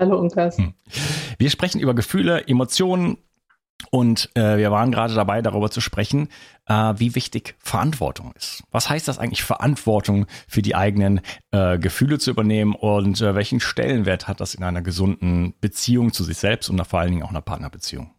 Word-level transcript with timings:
Hallo 0.00 0.18
Unkas. 0.18 0.56
Hm. 0.56 0.72
Wir 1.38 1.50
sprechen 1.50 1.78
über 1.78 1.94
Gefühle, 1.94 2.48
Emotionen, 2.48 3.18
und 3.90 4.30
äh, 4.34 4.58
wir 4.58 4.70
waren 4.70 4.92
gerade 4.92 5.14
dabei, 5.14 5.42
darüber 5.42 5.70
zu 5.70 5.80
sprechen, 5.80 6.28
äh, 6.66 6.94
wie 6.96 7.14
wichtig 7.14 7.54
Verantwortung 7.58 8.32
ist. 8.36 8.62
Was 8.70 8.88
heißt 8.88 9.08
das 9.08 9.18
eigentlich, 9.18 9.42
Verantwortung 9.42 10.26
für 10.48 10.62
die 10.62 10.74
eigenen 10.74 11.20
äh, 11.50 11.78
Gefühle 11.78 12.18
zu 12.18 12.30
übernehmen 12.30 12.74
und 12.74 13.20
äh, 13.20 13.34
welchen 13.34 13.60
Stellenwert 13.60 14.28
hat 14.28 14.40
das 14.40 14.54
in 14.54 14.64
einer 14.64 14.82
gesunden 14.82 15.54
Beziehung 15.60 16.12
zu 16.12 16.24
sich 16.24 16.36
selbst 16.36 16.68
und 16.68 16.84
vor 16.86 17.00
allen 17.00 17.10
Dingen 17.10 17.22
auch 17.22 17.30
einer 17.30 17.40
Partnerbeziehung? 17.40 18.10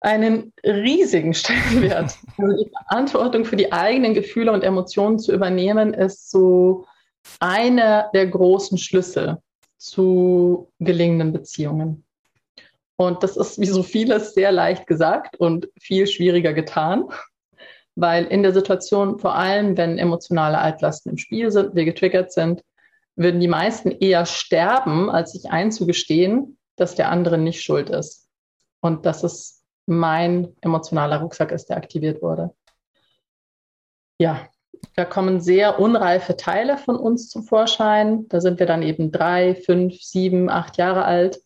Einen 0.00 0.52
riesigen 0.64 1.34
Stellenwert. 1.34 2.18
Also 2.38 2.56
die 2.64 2.70
Verantwortung 2.70 3.44
für 3.44 3.56
die 3.56 3.72
eigenen 3.72 4.14
Gefühle 4.14 4.52
und 4.52 4.64
Emotionen 4.64 5.18
zu 5.18 5.32
übernehmen, 5.32 5.94
ist 5.94 6.30
so 6.30 6.86
einer 7.38 8.10
der 8.12 8.26
großen 8.26 8.78
Schlüssel 8.78 9.38
zu 9.76 10.70
gelingenden 10.78 11.32
Beziehungen. 11.32 12.04
Und 12.96 13.22
das 13.22 13.36
ist 13.36 13.58
wie 13.58 13.66
so 13.66 13.82
vieles 13.82 14.34
sehr 14.34 14.52
leicht 14.52 14.86
gesagt 14.86 15.36
und 15.36 15.68
viel 15.80 16.06
schwieriger 16.06 16.52
getan, 16.52 17.04
weil 17.94 18.26
in 18.26 18.42
der 18.42 18.52
Situation, 18.52 19.18
vor 19.18 19.34
allem 19.34 19.76
wenn 19.76 19.96
emotionale 19.96 20.58
Altlasten 20.58 21.12
im 21.12 21.18
Spiel 21.18 21.50
sind, 21.50 21.74
wir 21.74 21.86
getriggert 21.86 22.30
sind, 22.32 22.62
würden 23.16 23.40
die 23.40 23.48
meisten 23.48 23.90
eher 23.90 24.26
sterben, 24.26 25.10
als 25.10 25.32
sich 25.32 25.50
einzugestehen, 25.50 26.58
dass 26.76 26.94
der 26.94 27.10
andere 27.10 27.38
nicht 27.38 27.62
schuld 27.62 27.90
ist. 27.90 28.28
Und 28.80 29.06
dass 29.06 29.22
es 29.22 29.62
mein 29.86 30.56
emotionaler 30.60 31.20
Rucksack 31.20 31.52
ist, 31.52 31.66
der 31.66 31.76
aktiviert 31.76 32.22
wurde. 32.22 32.54
Ja, 34.18 34.48
da 34.96 35.04
kommen 35.04 35.40
sehr 35.40 35.78
unreife 35.78 36.36
Teile 36.36 36.76
von 36.76 36.96
uns 36.96 37.28
zum 37.28 37.44
Vorschein. 37.44 38.26
Da 38.28 38.40
sind 38.40 38.58
wir 38.58 38.66
dann 38.66 38.82
eben 38.82 39.12
drei, 39.12 39.54
fünf, 39.54 40.00
sieben, 40.02 40.50
acht 40.50 40.76
Jahre 40.76 41.04
alt 41.04 41.40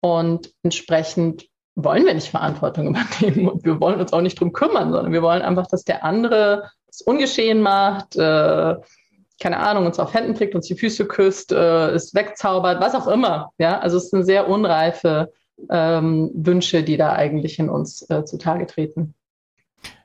und 0.00 0.52
entsprechend 0.62 1.46
wollen 1.74 2.04
wir 2.04 2.14
nicht 2.14 2.28
Verantwortung 2.28 2.88
übernehmen 3.20 3.48
und 3.48 3.64
wir 3.64 3.80
wollen 3.80 4.00
uns 4.00 4.12
auch 4.12 4.20
nicht 4.20 4.38
drum 4.38 4.52
kümmern, 4.52 4.92
sondern 4.92 5.12
wir 5.12 5.22
wollen 5.22 5.42
einfach, 5.42 5.66
dass 5.66 5.84
der 5.84 6.04
andere 6.04 6.70
es 6.88 7.00
ungeschehen 7.00 7.60
macht, 7.60 8.16
äh, 8.16 8.76
keine 9.40 9.58
Ahnung, 9.58 9.86
uns 9.86 9.98
auf 9.98 10.14
Händen 10.14 10.34
kriegt, 10.34 10.54
uns 10.54 10.66
die 10.66 10.76
Füße 10.76 11.06
küsst, 11.06 11.52
äh, 11.52 11.90
es 11.90 12.14
wegzaubert, 12.14 12.80
was 12.80 12.94
auch 12.94 13.08
immer. 13.08 13.50
Ja, 13.58 13.78
also 13.78 13.96
es 13.96 14.10
sind 14.10 14.24
sehr 14.24 14.48
unreife 14.48 15.32
ähm, 15.70 16.30
Wünsche, 16.34 16.82
die 16.82 16.96
da 16.96 17.12
eigentlich 17.12 17.58
in 17.58 17.68
uns 17.68 18.08
äh, 18.10 18.24
zutage 18.24 18.66
treten. 18.66 19.14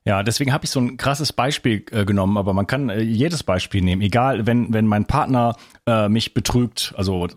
Ja, 0.06 0.24
deswegen 0.24 0.54
habe 0.54 0.64
ich 0.66 0.72
so 0.72 0.80
ein 0.80 0.98
krasses 0.98 1.34
Beispiel 1.34 1.84
äh, 1.92 2.06
genommen, 2.06 2.38
aber 2.38 2.54
man 2.54 2.66
kann 2.66 2.90
äh, 2.90 3.02
jedes 3.02 3.44
Beispiel 3.44 3.82
nehmen. 3.82 4.02
Egal, 4.02 4.48
wenn, 4.48 4.74
wenn 4.74 4.88
mein 4.88 5.06
Partner 5.06 5.56
äh, 5.86 6.08
mich 6.08 6.34
betrügt, 6.34 6.94
also 6.96 7.28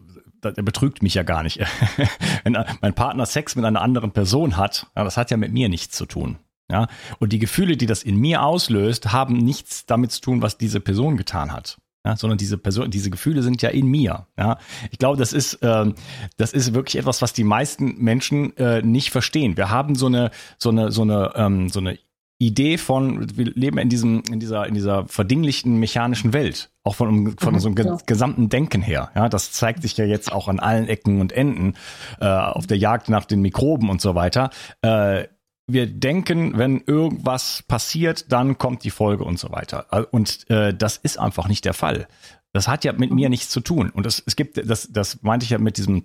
der 0.42 0.62
betrügt 0.62 1.02
mich 1.02 1.14
ja 1.14 1.22
gar 1.22 1.42
nicht. 1.42 1.60
Wenn 2.44 2.56
mein 2.80 2.94
Partner 2.94 3.26
Sex 3.26 3.56
mit 3.56 3.66
einer 3.66 3.82
anderen 3.82 4.12
Person 4.12 4.56
hat, 4.56 4.86
das 4.94 5.18
hat 5.18 5.30
ja 5.30 5.36
mit 5.36 5.52
mir 5.52 5.68
nichts 5.68 5.94
zu 5.94 6.06
tun. 6.06 6.38
Ja, 6.70 6.86
und 7.18 7.32
die 7.32 7.38
Gefühle, 7.38 7.76
die 7.76 7.86
das 7.86 8.02
in 8.02 8.16
mir 8.16 8.42
auslöst, 8.42 9.12
haben 9.12 9.36
nichts 9.36 9.86
damit 9.86 10.12
zu 10.12 10.20
tun, 10.20 10.40
was 10.40 10.56
diese 10.56 10.80
Person 10.80 11.16
getan 11.16 11.52
hat. 11.52 11.78
Ja, 12.06 12.16
sondern 12.16 12.38
diese 12.38 12.56
Person, 12.56 12.90
diese 12.90 13.10
Gefühle 13.10 13.42
sind 13.42 13.60
ja 13.60 13.68
in 13.68 13.86
mir. 13.86 14.26
Ja, 14.38 14.58
ich 14.90 14.98
glaube, 14.98 15.18
das 15.18 15.34
ist, 15.34 15.58
ähm, 15.60 15.94
das 16.38 16.52
ist 16.52 16.72
wirklich 16.72 16.96
etwas, 16.96 17.20
was 17.20 17.34
die 17.34 17.44
meisten 17.44 17.96
Menschen 17.98 18.56
äh, 18.56 18.80
nicht 18.80 19.10
verstehen. 19.10 19.58
Wir 19.58 19.68
haben 19.68 19.96
so 19.96 20.06
eine, 20.06 20.30
so 20.56 20.70
eine, 20.70 20.92
so 20.92 21.02
eine, 21.02 21.32
ähm, 21.34 21.68
so 21.68 21.80
eine 21.80 21.98
Idee 22.40 22.78
von, 22.78 23.36
wir 23.36 23.52
leben 23.54 23.76
in 23.76 23.90
diesem, 23.90 24.22
in 24.32 24.40
dieser, 24.40 24.66
in 24.66 24.72
dieser 24.72 25.06
verdinglichten 25.06 25.78
mechanischen 25.78 26.32
Welt, 26.32 26.70
auch 26.84 26.94
von, 26.94 27.36
von 27.36 27.52
unserem 27.52 27.74
ge 27.74 27.98
gesamten 28.06 28.48
Denken 28.48 28.80
her. 28.80 29.10
Ja, 29.14 29.28
das 29.28 29.52
zeigt 29.52 29.82
sich 29.82 29.98
ja 29.98 30.06
jetzt 30.06 30.32
auch 30.32 30.48
an 30.48 30.58
allen 30.58 30.88
Ecken 30.88 31.20
und 31.20 31.32
Enden 31.32 31.74
äh, 32.18 32.24
auf 32.24 32.66
der 32.66 32.78
Jagd 32.78 33.10
nach 33.10 33.26
den 33.26 33.42
Mikroben 33.42 33.90
und 33.90 34.00
so 34.00 34.14
weiter. 34.14 34.48
Äh, 34.80 35.24
wir 35.66 35.86
denken, 35.86 36.56
wenn 36.56 36.80
irgendwas 36.80 37.62
passiert, 37.68 38.32
dann 38.32 38.56
kommt 38.56 38.84
die 38.84 38.90
Folge 38.90 39.22
und 39.22 39.38
so 39.38 39.52
weiter. 39.52 40.08
Und 40.10 40.48
äh, 40.48 40.72
das 40.72 40.96
ist 40.96 41.18
einfach 41.18 41.46
nicht 41.46 41.66
der 41.66 41.74
Fall. 41.74 42.08
Das 42.54 42.68
hat 42.68 42.84
ja 42.84 42.94
mit 42.94 43.12
mir 43.12 43.28
nichts 43.28 43.50
zu 43.50 43.60
tun. 43.60 43.90
Und 43.90 44.06
das, 44.06 44.22
es 44.24 44.34
gibt, 44.34 44.56
das, 44.68 44.88
das 44.90 45.22
meinte 45.22 45.44
ich 45.44 45.50
ja 45.50 45.58
mit 45.58 45.76
diesem 45.76 46.04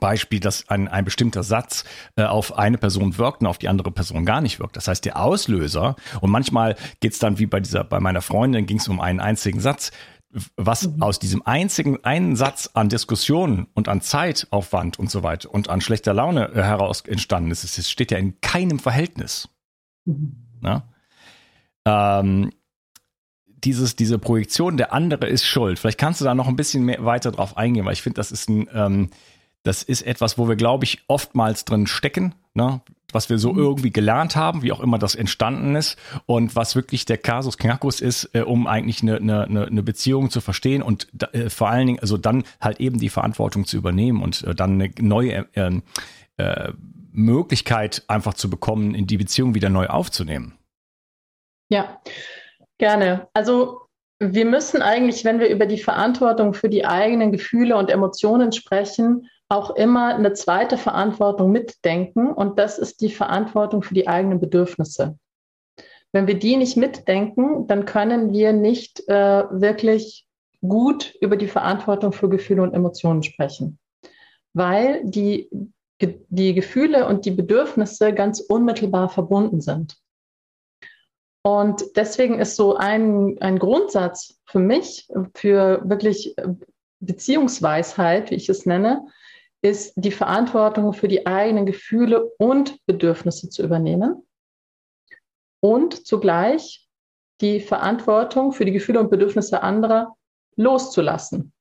Beispiel, 0.00 0.40
dass 0.40 0.68
ein, 0.68 0.88
ein 0.88 1.04
bestimmter 1.04 1.42
Satz 1.42 1.84
äh, 2.16 2.24
auf 2.24 2.58
eine 2.58 2.78
Person 2.78 3.18
wirkt 3.18 3.40
und 3.40 3.46
auf 3.46 3.58
die 3.58 3.68
andere 3.68 3.90
Person 3.90 4.24
gar 4.24 4.40
nicht 4.40 4.58
wirkt. 4.58 4.76
Das 4.76 4.88
heißt, 4.88 5.04
der 5.04 5.20
Auslöser, 5.20 5.96
und 6.20 6.30
manchmal 6.30 6.76
geht's 7.00 7.18
dann 7.18 7.38
wie 7.38 7.46
bei 7.46 7.60
dieser, 7.60 7.84
bei 7.84 8.00
meiner 8.00 8.22
Freundin 8.22 8.66
ging 8.66 8.78
es 8.78 8.88
um 8.88 9.00
einen 9.00 9.20
einzigen 9.20 9.60
Satz, 9.60 9.92
was 10.56 10.88
mhm. 10.88 11.02
aus 11.02 11.18
diesem 11.18 11.46
einzigen 11.46 12.04
einen 12.04 12.36
Satz 12.36 12.70
an 12.74 12.88
Diskussionen 12.88 13.68
und 13.74 13.88
an 13.88 14.00
Zeitaufwand 14.00 14.98
und 14.98 15.10
so 15.10 15.22
weiter 15.22 15.52
und 15.52 15.70
an 15.70 15.80
schlechter 15.80 16.12
Laune 16.12 16.50
äh, 16.52 16.62
heraus 16.62 17.02
entstanden 17.02 17.50
ist, 17.50 17.64
es 17.64 17.90
steht 17.90 18.10
ja 18.10 18.18
in 18.18 18.40
keinem 18.40 18.78
Verhältnis. 18.78 19.48
Mhm. 20.04 20.42
Ähm, 21.84 22.52
dieses, 23.46 23.96
diese 23.96 24.18
Projektion, 24.18 24.76
der 24.76 24.92
andere 24.92 25.26
ist 25.26 25.44
schuld. 25.44 25.78
Vielleicht 25.78 25.98
kannst 25.98 26.20
du 26.20 26.24
da 26.24 26.34
noch 26.34 26.48
ein 26.48 26.56
bisschen 26.56 26.84
mehr 26.84 27.04
weiter 27.04 27.32
drauf 27.32 27.56
eingehen, 27.56 27.84
weil 27.84 27.94
ich 27.94 28.02
finde, 28.02 28.16
das 28.16 28.32
ist 28.32 28.48
ein, 28.48 28.68
ähm, 28.72 29.10
das 29.66 29.82
ist 29.82 30.02
etwas, 30.02 30.38
wo 30.38 30.48
wir, 30.48 30.56
glaube 30.56 30.84
ich, 30.84 31.02
oftmals 31.08 31.64
drin 31.64 31.86
stecken, 31.86 32.34
ne? 32.54 32.80
was 33.12 33.30
wir 33.30 33.38
so 33.38 33.52
mhm. 33.52 33.58
irgendwie 33.58 33.90
gelernt 33.90 34.36
haben, 34.36 34.62
wie 34.62 34.72
auch 34.72 34.80
immer 34.80 34.98
das 34.98 35.14
entstanden 35.14 35.74
ist 35.74 35.98
und 36.26 36.54
was 36.54 36.76
wirklich 36.76 37.04
der 37.04 37.18
Kasus 37.18 37.56
Knacktus 37.56 38.00
ist, 38.00 38.30
äh, 38.34 38.42
um 38.42 38.66
eigentlich 38.66 39.02
eine, 39.02 39.16
eine, 39.16 39.66
eine 39.66 39.82
Beziehung 39.82 40.30
zu 40.30 40.40
verstehen 40.40 40.82
und 40.82 41.08
äh, 41.32 41.48
vor 41.48 41.68
allen 41.68 41.86
Dingen, 41.86 42.00
also 42.00 42.16
dann 42.16 42.44
halt 42.60 42.80
eben 42.80 42.98
die 42.98 43.08
Verantwortung 43.08 43.64
zu 43.64 43.76
übernehmen 43.76 44.22
und 44.22 44.44
äh, 44.44 44.54
dann 44.54 44.74
eine 44.74 44.92
neue 45.00 45.46
äh, 45.54 45.80
äh, 46.36 46.72
Möglichkeit 47.12 48.04
einfach 48.08 48.34
zu 48.34 48.50
bekommen, 48.50 48.94
in 48.94 49.06
die 49.06 49.16
Beziehung 49.16 49.54
wieder 49.54 49.70
neu 49.70 49.86
aufzunehmen. 49.86 50.58
Ja, 51.70 52.00
gerne. 52.78 53.28
Also 53.34 53.88
wir 54.18 54.44
müssen 54.44 54.82
eigentlich, 54.82 55.24
wenn 55.24 55.40
wir 55.40 55.48
über 55.48 55.66
die 55.66 55.78
Verantwortung 55.78 56.54
für 56.54 56.68
die 56.68 56.84
eigenen 56.84 57.32
Gefühle 57.32 57.76
und 57.76 57.90
Emotionen 57.90 58.52
sprechen, 58.52 59.28
auch 59.48 59.70
immer 59.70 60.14
eine 60.14 60.32
zweite 60.32 60.76
Verantwortung 60.76 61.52
mitdenken 61.52 62.32
und 62.32 62.58
das 62.58 62.78
ist 62.78 63.00
die 63.00 63.10
Verantwortung 63.10 63.82
für 63.82 63.94
die 63.94 64.08
eigenen 64.08 64.40
Bedürfnisse. 64.40 65.18
Wenn 66.12 66.26
wir 66.26 66.38
die 66.38 66.56
nicht 66.56 66.76
mitdenken, 66.76 67.66
dann 67.66 67.84
können 67.84 68.32
wir 68.32 68.52
nicht 68.52 69.08
äh, 69.08 69.44
wirklich 69.50 70.26
gut 70.66 71.14
über 71.20 71.36
die 71.36 71.48
Verantwortung 71.48 72.12
für 72.12 72.28
Gefühle 72.28 72.62
und 72.62 72.74
Emotionen 72.74 73.22
sprechen, 73.22 73.78
weil 74.52 75.02
die, 75.04 75.48
die 76.00 76.54
Gefühle 76.54 77.06
und 77.06 77.24
die 77.24 77.30
Bedürfnisse 77.30 78.12
ganz 78.12 78.40
unmittelbar 78.40 79.08
verbunden 79.08 79.60
sind. 79.60 79.96
Und 81.42 81.84
deswegen 81.94 82.40
ist 82.40 82.56
so 82.56 82.74
ein, 82.74 83.36
ein 83.40 83.60
Grundsatz 83.60 84.40
für 84.46 84.58
mich, 84.58 85.08
für 85.34 85.82
wirklich 85.84 86.34
Beziehungsweisheit, 86.98 88.32
wie 88.32 88.34
ich 88.34 88.48
es 88.48 88.66
nenne, 88.66 89.06
ist 89.62 89.94
die 89.96 90.12
Verantwortung 90.12 90.92
für 90.92 91.08
die 91.08 91.26
eigenen 91.26 91.66
Gefühle 91.66 92.30
und 92.38 92.78
Bedürfnisse 92.86 93.48
zu 93.48 93.62
übernehmen 93.62 94.26
und 95.60 96.06
zugleich 96.06 96.88
die 97.40 97.60
Verantwortung 97.60 98.52
für 98.52 98.64
die 98.64 98.72
Gefühle 98.72 99.00
und 99.00 99.10
Bedürfnisse 99.10 99.62
anderer 99.62 100.16
loszulassen. 100.56 101.52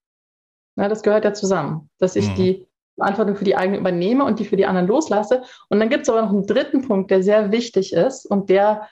Ja, 0.78 0.88
das 0.88 1.04
gehört 1.04 1.26
ja 1.26 1.34
zusammen, 1.34 1.90
dass 2.00 2.16
ich 2.16 2.30
mhm. 2.30 2.36
die 2.36 2.68
Verantwortung 2.98 3.36
für 3.36 3.44
die 3.44 3.56
eigene 3.56 3.78
übernehme 3.78 4.24
und 4.24 4.40
die 4.40 4.46
für 4.46 4.56
die 4.56 4.66
anderen 4.66 4.88
loslasse. 4.88 5.44
Und 5.70 5.80
dann 5.80 5.90
gibt 5.90 6.04
es 6.04 6.10
aber 6.10 6.22
noch 6.22 6.30
einen 6.30 6.48
dritten 6.48 6.88
Punkt, 6.88 7.12
der 7.12 7.24
sehr 7.24 7.52
wichtig 7.52 7.94
ist 7.94 8.26
und 8.26 8.50
der 8.50 8.88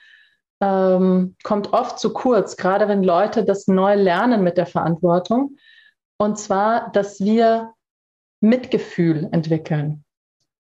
ähm, 0.61 1.35
kommt 1.43 1.73
oft 1.73 1.99
zu 1.99 2.13
kurz, 2.13 2.57
gerade 2.57 2.87
wenn 2.87 3.03
Leute 3.03 3.43
das 3.43 3.67
neu 3.67 3.95
lernen 3.95 4.43
mit 4.43 4.57
der 4.57 4.65
Verantwortung. 4.65 5.57
Und 6.17 6.37
zwar, 6.37 6.91
dass 6.91 7.19
wir 7.19 7.73
Mitgefühl 8.43 9.29
entwickeln 9.31 10.03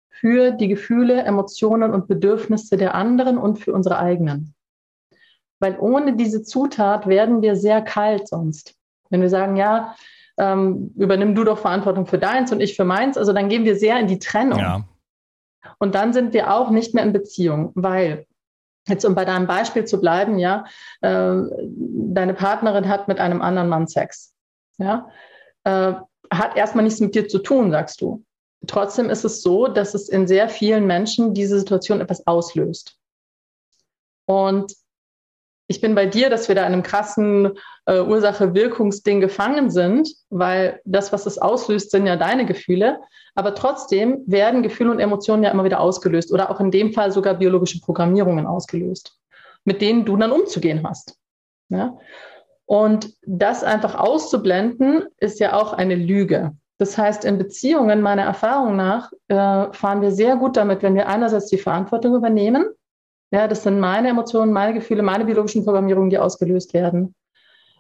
für 0.10 0.52
die 0.52 0.68
Gefühle, 0.68 1.24
Emotionen 1.24 1.94
und 1.94 2.08
Bedürfnisse 2.08 2.78
der 2.78 2.94
anderen 2.96 3.38
und 3.38 3.58
für 3.60 3.74
unsere 3.74 3.98
eigenen. 3.98 4.54
Weil 5.60 5.78
ohne 5.80 6.16
diese 6.16 6.44
Zutat 6.44 7.08
werden 7.08 7.42
wir 7.42 7.56
sehr 7.56 7.82
kalt 7.82 8.28
sonst. 8.28 8.76
Wenn 9.10 9.22
wir 9.22 9.30
sagen, 9.30 9.56
ja, 9.56 9.96
ähm, 10.38 10.94
übernimm 10.96 11.36
du 11.36 11.44
doch 11.44 11.58
Verantwortung 11.58 12.06
für 12.06 12.18
deins 12.18 12.52
und 12.52 12.62
ich 12.62 12.76
für 12.76 12.86
meins, 12.86 13.18
also 13.18 13.34
dann 13.34 13.50
gehen 13.50 13.66
wir 13.66 13.76
sehr 13.76 14.00
in 14.00 14.08
die 14.08 14.20
Trennung. 14.20 14.60
Ja. 14.60 14.84
Und 15.80 15.96
dann 15.96 16.14
sind 16.14 16.34
wir 16.34 16.54
auch 16.54 16.70
nicht 16.70 16.94
mehr 16.94 17.04
in 17.04 17.14
Beziehung, 17.14 17.72
weil 17.76 18.26
Jetzt 18.88 19.06
um 19.06 19.16
bei 19.16 19.24
deinem 19.24 19.48
Beispiel 19.48 19.86
zu 19.86 20.00
bleiben, 20.00 20.38
ja, 20.40 20.66
äh, 21.02 21.36
deine 21.62 22.34
Partnerin 22.34 22.90
hat 22.90 23.08
mit 23.08 23.20
einem 23.20 23.42
anderen 23.42 23.70
Mann 23.70 23.88
Sex. 23.88 24.34
Ja, 24.78 25.10
äh, 25.64 25.94
hat 26.32 26.58
erstmal 26.58 26.84
nichts 26.84 27.00
mit 27.00 27.16
dir 27.16 27.28
zu 27.28 27.40
tun, 27.40 27.72
sagst 27.72 28.02
du. 28.02 28.24
Trotzdem 28.68 29.10
ist 29.10 29.26
es 29.26 29.42
so, 29.42 29.68
dass 29.68 29.94
es 29.94 30.10
in 30.10 30.28
sehr 30.28 30.50
vielen 30.50 30.88
Menschen 30.88 31.34
diese 31.34 31.60
Situation 31.60 32.02
etwas 32.02 32.26
auslöst. 32.26 32.98
Und 34.26 34.74
ich 35.68 35.82
bin 35.82 35.96
bei 35.96 36.06
dir, 36.06 36.30
dass 36.30 36.48
wir 36.48 36.56
da 36.56 36.66
in 36.66 36.74
einem 36.74 36.84
krassen 36.84 37.58
äh, 37.86 38.00
Ursache-Wirkungsding 38.00 39.22
gefangen 39.22 39.70
sind, 39.70 40.10
weil 40.30 40.82
das, 40.86 41.12
was 41.12 41.26
es 41.26 41.38
auslöst, 41.38 41.92
sind 41.92 42.06
ja 42.06 42.16
deine 42.16 42.46
Gefühle. 42.46 43.00
Aber 43.36 43.56
trotzdem 43.56 44.24
werden 44.28 44.62
Gefühle 44.62 44.92
und 44.92 45.00
Emotionen 45.00 45.44
ja 45.44 45.52
immer 45.52 45.64
wieder 45.64 45.80
ausgelöst 45.80 46.32
oder 46.32 46.52
auch 46.52 46.60
in 46.60 46.72
dem 46.72 46.94
Fall 46.94 47.12
sogar 47.12 47.34
biologische 47.36 47.80
Programmierungen 47.80 48.46
ausgelöst, 48.46 49.18
mit 49.64 49.82
denen 49.82 50.06
du 50.06 50.16
dann 50.18 50.32
umzugehen 50.32 50.88
hast. 50.88 51.18
Ja? 51.70 51.98
Und 52.74 53.14
das 53.22 53.64
einfach 53.64 53.94
auszublenden, 53.94 55.04
ist 55.18 55.40
ja 55.40 55.54
auch 55.54 55.74
eine 55.74 55.94
Lüge. 55.94 56.54
Das 56.80 56.98
heißt, 56.98 57.24
in 57.24 57.38
Beziehungen, 57.38 58.02
meiner 58.02 58.24
Erfahrung 58.24 58.76
nach, 58.76 59.12
äh, 59.28 59.72
fahren 59.72 60.02
wir 60.02 60.12
sehr 60.12 60.38
gut 60.38 60.58
damit, 60.58 60.82
wenn 60.82 60.96
wir 60.96 61.08
einerseits 61.08 61.50
die 61.50 61.60
Verantwortung 61.60 62.16
übernehmen. 62.16 62.66
Ja, 63.30 63.48
das 63.48 63.62
sind 63.62 63.80
meine 63.80 64.08
Emotionen, 64.08 64.52
meine 64.52 64.74
Gefühle, 64.74 65.04
meine 65.04 65.26
biologischen 65.26 65.64
Programmierungen, 65.64 66.10
die 66.10 66.18
ausgelöst 66.18 66.74
werden. 66.74 67.14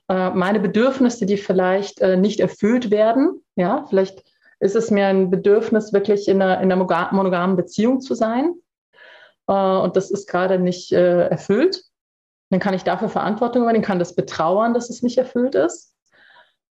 Äh, 0.09 0.29
meine 0.29 0.59
Bedürfnisse, 0.59 1.25
die 1.25 1.37
vielleicht 1.37 1.99
äh, 1.99 2.15
nicht 2.15 2.39
erfüllt 2.39 2.91
werden. 2.91 3.43
Ja, 3.55 3.87
vielleicht 3.89 4.23
ist 4.59 4.75
es 4.75 4.91
mir 4.91 5.07
ein 5.07 5.31
Bedürfnis, 5.31 5.91
wirklich 5.91 6.27
in 6.27 6.39
einer, 6.39 6.61
in 6.61 6.71
einer 6.71 7.09
monogamen 7.11 7.55
Beziehung 7.55 7.99
zu 7.99 8.13
sein. 8.13 8.53
Und 9.47 9.97
das 9.97 10.09
ist 10.09 10.29
gerade 10.29 10.57
nicht 10.57 10.93
erfüllt 10.93 11.83
dann 12.53 12.59
kann 12.59 12.75
ich 12.75 12.83
dafür 12.83 13.09
Verantwortung 13.09 13.63
übernehmen, 13.63 13.83
kann 13.83 13.97
das 13.97 14.13
betrauern, 14.13 14.75
dass 14.75 14.91
es 14.91 15.01
nicht 15.01 15.17
erfüllt 15.17 15.55
ist. 15.55 15.95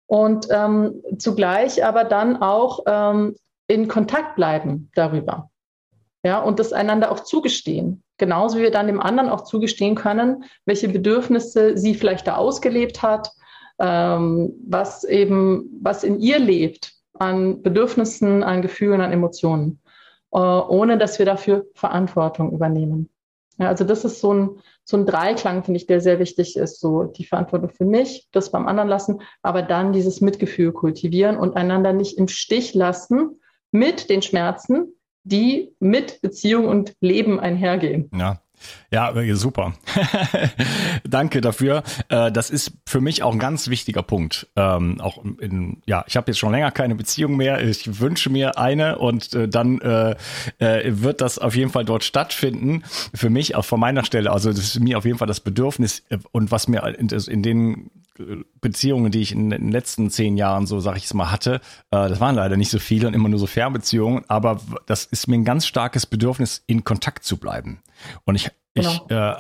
Und 0.07 0.49
ähm, 0.51 1.03
zugleich 1.19 1.85
aber 1.85 2.03
dann 2.03 2.43
auch 2.43 2.81
ähm, 2.87 3.37
in 3.69 3.87
Kontakt 3.87 4.35
bleiben 4.35 4.91
darüber. 4.97 5.51
Ja, 6.25 6.41
und 6.41 6.59
das 6.59 6.73
einander 6.73 7.13
auch 7.13 7.21
zugestehen. 7.21 8.03
Genauso 8.17 8.59
wie 8.59 8.63
wir 8.63 8.71
dann 8.73 8.89
dem 8.89 9.01
anderen 9.01 9.29
auch 9.29 9.43
zugestehen 9.43 9.95
können, 9.95 10.43
welche 10.65 10.89
Bedürfnisse 10.89 11.79
sie 11.79 11.95
vielleicht 11.95 12.27
da 12.27 12.35
ausgelebt 12.35 13.03
hat, 13.03 13.31
ähm, 13.79 14.53
was 14.67 15.05
eben, 15.05 15.79
was 15.81 16.03
in 16.03 16.19
ihr 16.19 16.41
lebt 16.41 16.93
an 17.13 17.63
Bedürfnissen, 17.63 18.43
an 18.43 18.63
Gefühlen, 18.63 19.01
an 19.01 19.13
Emotionen, 19.13 19.81
äh, 20.33 20.39
ohne 20.39 20.99
dass 20.99 21.21
wir 21.21 21.27
dafür 21.27 21.67
Verantwortung 21.75 22.51
übernehmen. 22.51 23.11
Ja, 23.59 23.69
also 23.69 23.85
das 23.85 24.05
ist 24.05 24.21
so 24.21 24.33
ein, 24.33 24.51
so 24.85 24.97
ein 24.97 25.05
Dreiklang, 25.05 25.65
finde 25.65 25.79
ich, 25.79 25.87
der 25.87 26.01
sehr 26.01 26.19
wichtig 26.19 26.57
ist. 26.57 26.81
So 26.81 27.05
die 27.05 27.25
Verantwortung 27.25 27.71
für 27.71 27.85
mich, 27.85 28.29
das 28.33 28.53
beim 28.53 28.69
anderen 28.69 28.89
lassen, 28.89 29.21
aber 29.43 29.63
dann 29.63 29.93
dieses 29.93 30.21
Mitgefühl 30.21 30.73
kultivieren 30.73 31.37
und 31.37 31.57
einander 31.57 31.93
nicht 31.93 32.19
im 32.19 32.29
Stich 32.29 32.75
lassen 32.75 33.41
mit 33.73 34.11
den 34.11 34.23
Schmerzen, 34.23 34.95
die 35.25 35.75
mit 35.81 36.21
Beziehung 36.23 36.69
und 36.69 36.95
Leben 37.01 37.41
einhergehen. 37.41 38.11
Ja, 38.15 38.41
ja, 38.91 39.13
super. 39.35 39.75
Danke 41.05 41.41
dafür. 41.41 41.83
Äh, 42.09 42.33
das 42.33 42.51
ist 42.51 42.73
für 42.87 43.01
mich 43.01 43.23
auch 43.23 43.33
ein 43.33 43.39
ganz 43.39 43.69
wichtiger 43.69 44.03
Punkt. 44.03 44.47
Ähm, 44.57 45.01
auch 45.01 45.23
in, 45.41 45.83
ja, 45.87 46.05
ich 46.07 46.17
habe 46.17 46.31
jetzt 46.31 46.39
schon 46.39 46.53
länger 46.53 46.71
keine 46.71 46.95
Beziehung 46.95 47.37
mehr. 47.37 47.63
Ich 47.63 48.01
wünsche 48.01 48.31
mir 48.31 48.59
eine 48.59 48.99
und 48.99 49.35
äh, 49.35 49.49
dann 49.49 49.81
äh, 49.81 50.17
wird 50.59 51.21
das 51.21 51.39
auf 51.39 51.55
jeden 51.55 51.71
Fall 51.71 51.85
dort 51.85 52.05
stattfinden. 52.05 52.83
Für 53.15 53.31
mich 53.31 53.55
auch 53.55 53.65
von 53.65 53.81
meiner 53.81 54.05
Stelle. 54.05 54.31
Also 54.31 54.51
das 54.51 54.61
ist 54.61 54.81
mir 54.81 54.99
auf 54.99 55.05
jeden 55.05 55.19
Fall 55.19 55.29
das 55.29 55.41
Bedürfnis 55.41 56.03
und 56.33 56.51
was 56.51 56.69
mir 56.69 56.83
in 56.99 57.43
den 57.43 57.91
Beziehungen, 58.61 59.11
die 59.11 59.21
ich 59.21 59.33
in 59.33 59.51
den 59.51 59.71
letzten 59.71 60.11
zehn 60.11 60.37
Jahren 60.37 60.67
so, 60.67 60.81
sag 60.81 60.97
ich 60.97 61.05
es 61.05 61.15
mal, 61.15 61.31
hatte, 61.31 61.61
das 61.91 62.21
waren 62.21 62.35
leider 62.35 62.57
nicht 62.57 62.71
so 62.71 62.79
viele 62.79 63.09
und 63.09 63.15
immer 63.15 63.29
nur 63.29 63.39
so 63.39 63.47
Fernbeziehungen, 63.47 64.25
aber 64.29 64.61
das 64.87 65.05
ist 65.05 65.29
mir 65.29 65.37
ein 65.37 65.45
ganz 65.45 65.67
starkes 65.67 66.07
Bedürfnis, 66.07 66.63
in 66.67 66.85
Kontakt 66.85 67.25
zu 67.25 67.37
bleiben. 67.37 67.81
Und 68.25 68.35
ich, 68.35 68.51
genau. 68.75 68.91
ich 68.91 69.11
äh, 69.11 69.35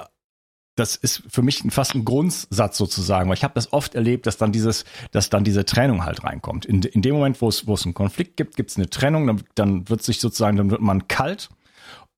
das 0.78 0.96
ist 0.96 1.22
für 1.28 1.42
mich 1.42 1.62
fast 1.70 1.94
ein 1.94 2.04
Grundsatz 2.04 2.78
sozusagen, 2.78 3.28
weil 3.28 3.36
ich 3.36 3.44
habe 3.44 3.54
das 3.54 3.72
oft 3.72 3.94
erlebt, 3.94 4.26
dass 4.26 4.36
dann 4.36 4.52
dieses, 4.52 4.84
dass 5.10 5.28
dann 5.30 5.44
diese 5.44 5.64
Trennung 5.64 6.04
halt 6.04 6.24
reinkommt. 6.24 6.64
In, 6.66 6.82
in 6.82 7.02
dem 7.02 7.14
Moment, 7.14 7.40
wo 7.42 7.48
es, 7.48 7.66
wo 7.66 7.74
es 7.74 7.84
einen 7.84 7.94
Konflikt 7.94 8.36
gibt, 8.36 8.56
gibt 8.56 8.70
es 8.70 8.76
eine 8.76 8.88
Trennung, 8.88 9.26
dann, 9.26 9.42
dann 9.54 9.88
wird 9.88 10.02
sich 10.02 10.20
sozusagen, 10.20 10.56
dann 10.56 10.70
wird 10.70 10.80
man 10.80 11.08
kalt 11.08 11.48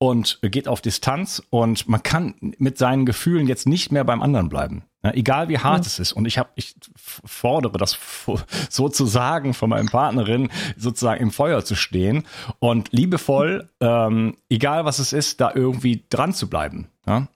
und 0.01 0.39
geht 0.41 0.67
auf 0.67 0.81
Distanz 0.81 1.43
und 1.51 1.87
man 1.87 2.01
kann 2.01 2.33
mit 2.57 2.79
seinen 2.79 3.05
Gefühlen 3.05 3.45
jetzt 3.45 3.67
nicht 3.67 3.91
mehr 3.91 4.03
beim 4.03 4.23
anderen 4.23 4.49
bleiben. 4.49 4.83
Ja, 5.03 5.13
egal 5.13 5.47
wie 5.47 5.59
hart 5.59 5.85
ja. 5.85 5.87
es 5.87 5.99
ist. 5.99 6.13
Und 6.13 6.25
ich 6.25 6.39
habe, 6.39 6.49
ich 6.55 6.73
fordere 6.95 7.77
das 7.77 7.99
sozusagen 8.71 9.53
von 9.53 9.69
meinem 9.69 9.89
Partnerin, 9.89 10.49
sozusagen 10.75 11.21
im 11.21 11.29
Feuer 11.29 11.63
zu 11.63 11.75
stehen 11.75 12.23
und 12.57 12.91
liebevoll, 12.91 13.69
ähm, 13.79 14.37
egal 14.49 14.85
was 14.85 14.97
es 14.97 15.13
ist, 15.13 15.39
da 15.39 15.53
irgendwie 15.53 16.03
dran 16.09 16.33
zu 16.33 16.49
bleiben. 16.49 16.87
Ja? 17.05 17.27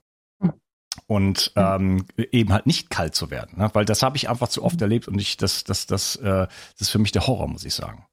Und 1.06 1.52
ähm, 1.56 2.06
eben 2.18 2.52
halt 2.52 2.66
nicht 2.66 2.90
kalt 2.90 3.14
zu 3.14 3.30
werden. 3.30 3.60
Ne? 3.60 3.70
Weil 3.74 3.86
das 3.86 4.02
habe 4.02 4.18
ich 4.18 4.28
einfach 4.28 4.48
zu 4.48 4.64
oft 4.64 4.82
erlebt 4.82 5.08
und 5.08 5.22
ich, 5.22 5.38
das, 5.38 5.66
das, 5.66 5.86
das, 5.86 6.16
äh, 6.16 6.48
das 6.48 6.82
ist 6.82 6.90
für 6.90 6.98
mich 6.98 7.12
der 7.12 7.28
Horror, 7.28 7.48
muss 7.48 7.64
ich 7.64 7.76
sagen. 7.76 8.08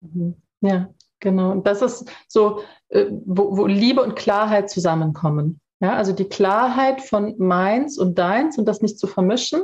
Mhm. 0.00 0.36
Ja, 0.60 0.88
Genau, 1.20 1.50
und 1.50 1.66
das 1.66 1.82
ist 1.82 2.10
so, 2.28 2.60
äh, 2.88 3.06
wo, 3.24 3.56
wo 3.56 3.66
Liebe 3.66 4.02
und 4.02 4.16
Klarheit 4.16 4.70
zusammenkommen. 4.70 5.60
Ja, 5.80 5.94
also 5.94 6.12
die 6.12 6.28
Klarheit 6.28 7.02
von 7.02 7.34
meins 7.38 7.98
und 7.98 8.18
deins 8.18 8.58
und 8.58 8.66
das 8.66 8.80
nicht 8.80 8.98
zu 8.98 9.06
vermischen 9.06 9.62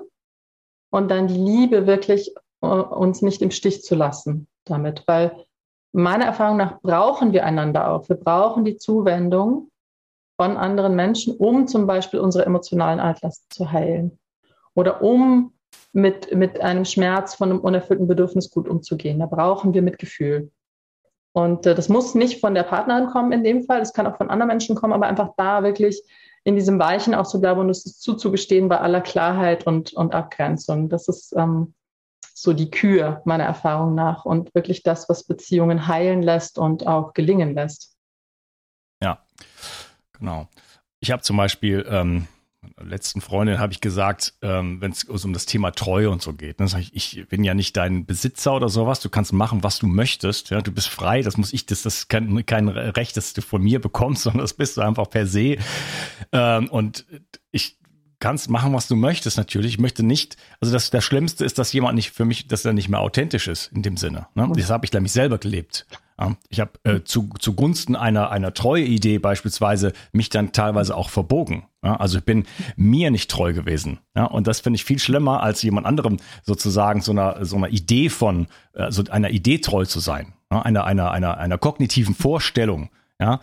und 0.91 1.11
dann 1.11 1.27
die 1.27 1.39
Liebe 1.39 1.87
wirklich 1.87 2.35
uh, 2.63 2.67
uns 2.67 3.23
nicht 3.23 3.41
im 3.41 3.51
Stich 3.51 3.83
zu 3.83 3.95
lassen 3.95 4.47
damit, 4.65 5.05
weil 5.07 5.35
meiner 5.93 6.27
Erfahrung 6.27 6.59
nach 6.59 6.81
brauchen 6.81 7.33
wir 7.33 7.45
einander 7.45 7.91
auch. 7.91 8.09
Wir 8.09 8.17
brauchen 8.17 8.65
die 8.65 8.77
Zuwendung 8.77 9.71
von 10.37 10.57
anderen 10.57 10.97
Menschen, 10.97 11.37
um 11.37 11.67
zum 11.67 11.87
Beispiel 11.87 12.21
unsere 12.21 12.47
emotionalen 12.47 13.01
Altlasten 13.01 13.47
zu 13.51 13.73
heilen 13.73 14.19
oder 14.75 15.03
um 15.03 15.53
mit, 15.93 16.35
mit 16.35 16.61
einem 16.61 16.85
Schmerz 16.85 17.35
von 17.35 17.51
einem 17.51 17.61
unerfüllten 17.61 18.07
Bedürfnis 18.07 18.51
gut 18.51 18.69
umzugehen. 18.69 19.19
Da 19.19 19.27
brauchen 19.27 19.75
wir 19.75 19.83
Mitgefühl. 19.83 20.51
Und 21.33 21.67
äh, 21.67 21.75
das 21.75 21.89
muss 21.89 22.15
nicht 22.15 22.41
von 22.41 22.55
der 22.55 22.63
Partnerin 22.63 23.07
kommen 23.07 23.33
in 23.33 23.45
dem 23.45 23.65
Fall, 23.65 23.81
das 23.81 23.93
kann 23.93 24.07
auch 24.07 24.17
von 24.17 24.31
anderen 24.31 24.49
Menschen 24.49 24.77
kommen, 24.77 24.93
aber 24.93 25.07
einfach 25.07 25.31
da 25.37 25.63
wirklich 25.63 26.03
in 26.45 26.57
diesem 26.57 26.79
Weichen 26.79 27.15
auch 27.15 27.27
zu 27.27 27.41
bleiben 27.41 27.61
und 27.61 27.71
es 27.71 27.99
zuzugestehen 27.99 28.69
bei 28.69 28.81
aller 28.81 29.01
Klarheit 29.01 29.67
und, 29.67 29.93
und 29.93 30.15
Abgrenzung. 30.15 30.89
Das 30.89 31.09
ist 31.09 31.35
ähm, 31.37 31.75
so 32.35 32.53
die 32.53 32.71
Kür 32.71 33.23
meiner 33.25 33.45
Erfahrung 33.45 33.95
nach 33.95 34.25
und 34.25 34.55
wirklich 34.55 34.83
das, 34.83 35.09
was 35.09 35.25
Beziehungen 35.25 35.87
heilen 35.87 36.23
lässt 36.23 36.59
und 36.59 36.87
auch 36.87 37.13
gelingen 37.15 37.55
lässt. 37.55 37.97
Ja, 39.01 39.19
genau. 40.13 40.49
Ich 41.01 41.11
habe 41.11 41.23
zum 41.23 41.37
Beispiel 41.37 41.87
ähm, 41.89 42.27
letzten 42.81 43.21
Freundin 43.21 43.59
habe 43.59 43.73
ich 43.73 43.81
gesagt, 43.81 44.35
ähm, 44.43 44.81
wenn 44.81 44.93
es 44.93 45.05
um 45.05 45.33
das 45.33 45.47
Thema 45.47 45.73
Treue 45.73 46.11
und 46.11 46.23
so 46.23 46.33
geht, 46.33 46.61
dann 46.61 46.69
sage 46.69 46.85
ich, 46.93 47.17
ich 47.17 47.29
bin 47.29 47.45
ja 47.45 47.55
nicht 47.55 47.77
dein 47.77 48.07
Besitzer 48.07 48.55
oder 48.55 48.69
sowas, 48.69 49.01
du 49.01 49.09
kannst 49.09 49.33
machen, 49.33 49.63
was 49.63 49.79
du 49.79 49.87
möchtest, 49.87 50.51
ja, 50.51 50.61
du 50.61 50.73
bist 50.73 50.89
frei, 50.89 51.23
das 51.23 51.37
muss 51.37 51.53
ich, 51.53 51.67
das, 51.67 51.83
das 51.83 51.99
ist 51.99 52.09
kein, 52.09 52.45
kein 52.47 52.69
Recht, 52.69 53.17
das 53.17 53.33
du 53.33 53.43
von 53.43 53.63
mir 53.63 53.81
bekommst, 53.81 54.23
sondern 54.25 54.43
das 54.43 54.55
bist 54.55 54.77
du 54.77 54.83
einfach 54.83 55.09
per 55.11 55.27
se. 55.27 55.59
Ähm, 56.33 56.69
und 56.69 57.07
ich 57.51 57.79
kannst 58.23 58.49
machen, 58.49 58.73
was 58.73 58.87
du 58.87 58.95
möchtest 58.95 59.37
natürlich. 59.37 59.73
Ich 59.73 59.79
möchte 59.81 60.05
nicht, 60.05 60.37
also 60.61 60.73
das, 60.73 60.91
das 60.91 61.03
Schlimmste 61.03 61.45
ist, 61.45 61.59
dass 61.59 61.73
jemand 61.73 61.97
nicht 61.97 62.13
für 62.13 62.25
mich, 62.25 62.47
dass 62.47 62.65
er 62.65 62.73
nicht 62.73 62.89
mehr 62.89 63.01
authentisch 63.01 63.49
ist 63.49 63.73
in 63.75 63.83
dem 63.83 63.97
Sinne. 63.97 64.29
Ne? 64.37 64.49
Das 64.55 64.71
habe 64.71 64.87
ich 64.87 64.93
nämlich 64.93 65.11
selber 65.11 65.39
gelebt. 65.39 65.87
Ich 66.49 66.61
habe 66.61 66.73
äh, 66.85 67.03
zu, 67.05 67.31
zugunsten 67.39 67.97
einer, 67.97 68.31
einer 68.31 68.55
treue 68.55 68.85
Idee 68.85 69.19
beispielsweise 69.19 69.93
mich 70.13 70.29
dann 70.29 70.53
teilweise 70.53 70.97
auch 70.97 71.11
verbogen. 71.11 71.65
Ja, 71.85 71.97
also 71.97 72.19
ich 72.19 72.25
bin 72.25 72.45
mir 72.77 73.11
nicht 73.11 73.31
treu 73.31 73.53
gewesen. 73.53 73.99
Ja, 74.15 74.27
und 74.27 74.47
das 74.47 74.61
finde 74.61 74.77
ich 74.77 74.85
viel 74.85 74.99
schlimmer, 74.99 75.43
als 75.43 75.63
jemand 75.63 75.87
anderem 75.87 76.19
sozusagen 76.43 77.01
so 77.01 77.13
einer, 77.13 77.45
so 77.45 77.57
einer 77.57 77.69
Idee 77.69 78.09
von, 78.09 78.47
äh, 78.75 78.91
so 78.91 79.03
einer 79.11 79.31
Idee 79.31 79.59
treu 79.59 79.85
zu 79.85 80.01
sein. 80.01 80.33
Ja, 80.51 80.63
einer, 80.63 80.85
einer, 80.85 81.11
einer, 81.11 81.39
einer 81.39 81.59
kognitiven 81.59 82.15
Vorstellung. 82.15 82.91
Ja, 83.21 83.41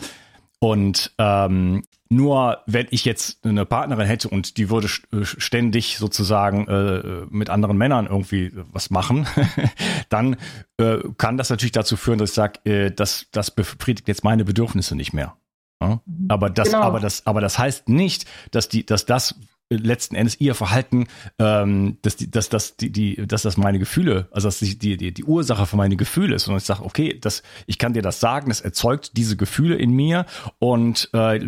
und 0.59 1.13
ähm, 1.17 1.83
nur 2.09 2.63
wenn 2.65 2.87
ich 2.89 3.05
jetzt 3.05 3.45
eine 3.45 3.65
Partnerin 3.65 4.07
hätte 4.07 4.29
und 4.29 4.57
die 4.57 4.69
würde 4.69 4.87
äh, 5.11 5.23
ständig 5.23 5.97
sozusagen 5.97 6.67
äh, 6.67 7.25
mit 7.29 7.49
anderen 7.49 7.77
Männern 7.77 8.07
irgendwie 8.07 8.51
was 8.71 8.89
machen, 8.89 9.27
dann 10.09 10.35
äh, 10.77 10.97
kann 11.17 11.37
das 11.37 11.49
natürlich 11.51 11.71
dazu 11.71 11.95
führen, 11.97 12.17
dass 12.17 12.31
ich 12.31 12.35
sage, 12.35 12.59
äh, 12.65 12.91
das, 12.91 13.27
das 13.31 13.51
befriedigt 13.51 14.07
jetzt 14.07 14.23
meine 14.23 14.43
Bedürfnisse 14.43 14.95
nicht 14.95 15.13
mehr. 15.13 15.37
Ja? 15.81 16.01
Mhm. 16.05 16.25
Aber 16.29 16.49
das, 16.49 16.71
genau. 16.71 16.81
aber 16.81 16.99
das, 16.99 17.25
aber 17.27 17.41
das 17.41 17.59
heißt 17.59 17.87
nicht, 17.87 18.25
dass 18.51 18.69
die, 18.69 18.85
dass 18.85 19.05
das 19.05 19.35
letzten 19.69 20.15
Endes 20.15 20.39
ihr 20.39 20.55
Verhalten, 20.55 21.07
ähm, 21.37 21.97
dass, 22.01 22.15
die, 22.15 22.29
dass, 22.29 22.49
dass, 22.49 22.75
die, 22.75 22.91
die, 22.91 23.27
dass 23.27 23.43
das 23.43 23.57
meine 23.57 23.79
Gefühle, 23.79 24.27
also 24.31 24.47
dass 24.47 24.59
die, 24.59 24.77
die, 24.77 25.13
die 25.13 25.23
Ursache 25.23 25.65
für 25.65 25.77
meine 25.77 25.95
Gefühle 25.95 26.35
ist. 26.35 26.47
Und 26.47 26.57
ich 26.57 26.63
sage, 26.63 26.83
okay, 26.83 27.17
das, 27.19 27.43
ich 27.67 27.77
kann 27.77 27.93
dir 27.93 28.01
das 28.01 28.19
sagen, 28.19 28.49
das 28.49 28.61
erzeugt 28.61 29.15
diese 29.17 29.37
Gefühle 29.37 29.75
in 29.75 29.91
mir 29.91 30.25
und 30.57 31.09
äh, 31.13 31.39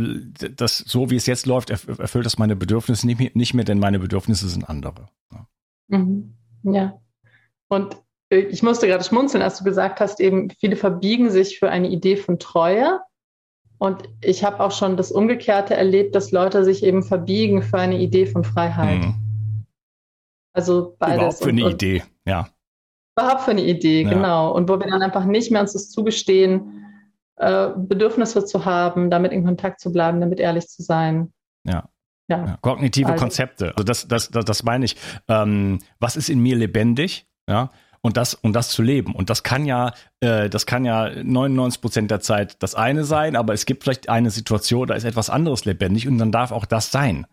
das, 0.55 0.77
so 0.77 1.09
wie 1.09 1.15
es 1.15 1.25
jetzt 1.25 1.45
läuft, 1.45 1.69
erfüllt 1.69 2.25
das 2.25 2.37
meine 2.37 2.55
Bedürfnisse 2.55 3.07
nicht 3.07 3.19
mehr, 3.19 3.31
nicht 3.33 3.53
mehr 3.53 3.65
denn 3.65 3.79
meine 3.79 3.99
Bedürfnisse 3.99 4.47
sind 4.49 4.69
andere. 4.69 5.09
Ja. 5.31 5.47
Mhm. 5.87 6.35
ja. 6.63 7.01
Und 7.67 7.97
äh, 8.29 8.39
ich 8.39 8.61
musste 8.61 8.87
gerade 8.87 9.03
schmunzeln, 9.03 9.41
als 9.41 9.57
du 9.57 9.63
gesagt 9.63 9.99
hast, 9.99 10.19
eben 10.19 10.49
viele 10.59 10.75
verbiegen 10.75 11.31
sich 11.31 11.57
für 11.57 11.69
eine 11.69 11.89
Idee 11.89 12.17
von 12.17 12.37
Treue 12.37 12.99
und 13.81 14.03
ich 14.21 14.43
habe 14.43 14.59
auch 14.59 14.71
schon 14.71 14.95
das 14.95 15.11
Umgekehrte 15.11 15.73
erlebt, 15.75 16.13
dass 16.13 16.31
Leute 16.31 16.63
sich 16.63 16.83
eben 16.83 17.01
verbiegen 17.01 17.63
für 17.63 17.79
eine 17.79 17.97
Idee 17.97 18.27
von 18.27 18.43
Freiheit. 18.43 18.99
Mhm. 18.99 19.65
Also 20.53 20.95
beides. 20.99 21.15
Überhaupt 21.15 21.43
für 21.43 21.49
eine 21.49 21.65
und, 21.65 21.71
Idee, 21.71 22.03
ja. 22.23 22.47
Überhaupt 23.17 23.41
für 23.41 23.51
eine 23.51 23.63
Idee, 23.63 24.03
ja. 24.03 24.09
genau. 24.09 24.51
Und 24.51 24.69
wo 24.69 24.79
wir 24.79 24.85
dann 24.85 25.01
einfach 25.01 25.25
nicht 25.25 25.49
mehr 25.49 25.61
uns 25.61 25.73
das 25.73 25.89
zugestehen, 25.89 26.85
äh, 27.37 27.69
Bedürfnisse 27.75 28.45
zu 28.45 28.65
haben, 28.65 29.09
damit 29.09 29.31
in 29.31 29.43
Kontakt 29.43 29.79
zu 29.79 29.91
bleiben, 29.91 30.21
damit 30.21 30.39
ehrlich 30.39 30.67
zu 30.67 30.83
sein. 30.83 31.33
Ja. 31.63 31.89
Ja. 32.29 32.45
ja. 32.45 32.57
Kognitive 32.61 33.13
also. 33.13 33.23
Konzepte. 33.23 33.69
Also 33.69 33.83
das, 33.83 34.07
das, 34.07 34.29
das, 34.29 34.45
das 34.45 34.61
meine 34.61 34.85
ich. 34.85 34.95
Ähm, 35.27 35.79
was 35.99 36.17
ist 36.17 36.29
in 36.29 36.39
mir 36.39 36.55
lebendig? 36.55 37.25
Ja 37.49 37.71
und 38.01 38.17
das 38.17 38.33
und 38.33 38.53
das 38.53 38.69
zu 38.69 38.81
leben. 38.81 39.13
Und 39.15 39.29
das 39.29 39.43
kann 39.43 39.65
ja, 39.65 39.93
äh, 40.19 40.49
das 40.49 40.65
kann 40.65 40.85
ja 40.85 41.09
99 41.23 41.81
Prozent 41.81 42.11
der 42.11 42.19
Zeit 42.19 42.61
das 42.63 42.75
eine 42.75 43.03
sein, 43.03 43.35
aber 43.35 43.53
es 43.53 43.65
gibt 43.65 43.83
vielleicht 43.83 44.09
eine 44.09 44.31
Situation, 44.31 44.87
da 44.87 44.95
ist 44.95 45.03
etwas 45.03 45.29
anderes 45.29 45.65
lebendig 45.65 46.07
und 46.07 46.17
dann 46.17 46.31
darf 46.31 46.51
auch 46.51 46.65
das 46.65 46.91
sein. 46.91 47.27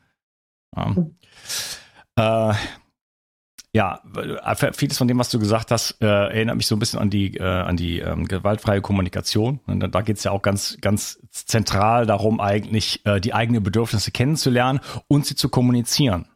Ja. 0.76 2.50
Äh, 2.50 2.54
ja, 3.74 4.00
vieles 4.72 4.96
von 4.96 5.08
dem, 5.08 5.18
was 5.18 5.30
du 5.30 5.38
gesagt 5.38 5.70
hast, 5.70 6.00
äh, 6.00 6.06
erinnert 6.06 6.56
mich 6.56 6.66
so 6.66 6.74
ein 6.74 6.78
bisschen 6.78 6.98
an 6.98 7.10
die, 7.10 7.36
äh, 7.36 7.42
an 7.42 7.76
die 7.76 8.00
ähm, 8.00 8.26
gewaltfreie 8.26 8.80
Kommunikation. 8.80 9.60
Und 9.66 9.94
da 9.94 10.00
geht 10.00 10.16
es 10.16 10.24
ja 10.24 10.30
auch 10.30 10.40
ganz, 10.40 10.78
ganz 10.80 11.20
zentral 11.30 12.06
darum, 12.06 12.40
eigentlich 12.40 13.04
äh, 13.04 13.20
die 13.20 13.34
eigenen 13.34 13.62
Bedürfnisse 13.62 14.10
kennenzulernen 14.10 14.80
und 15.06 15.26
sie 15.26 15.36
zu 15.36 15.50
kommunizieren. 15.50 16.26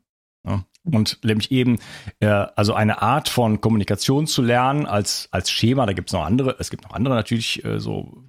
Und 0.84 1.20
nämlich 1.24 1.52
eben 1.52 1.78
äh, 2.18 2.26
also 2.26 2.74
eine 2.74 3.02
Art 3.02 3.28
von 3.28 3.60
Kommunikation 3.60 4.26
zu 4.26 4.42
lernen 4.42 4.84
als 4.86 5.28
als 5.30 5.50
Schema. 5.50 5.86
Da 5.86 5.92
gibt 5.92 6.08
es 6.08 6.12
noch 6.12 6.24
andere. 6.24 6.56
Es 6.58 6.70
gibt 6.70 6.82
noch 6.82 6.92
andere 6.92 7.14
natürlich 7.14 7.64
äh, 7.64 7.78
so 7.78 8.24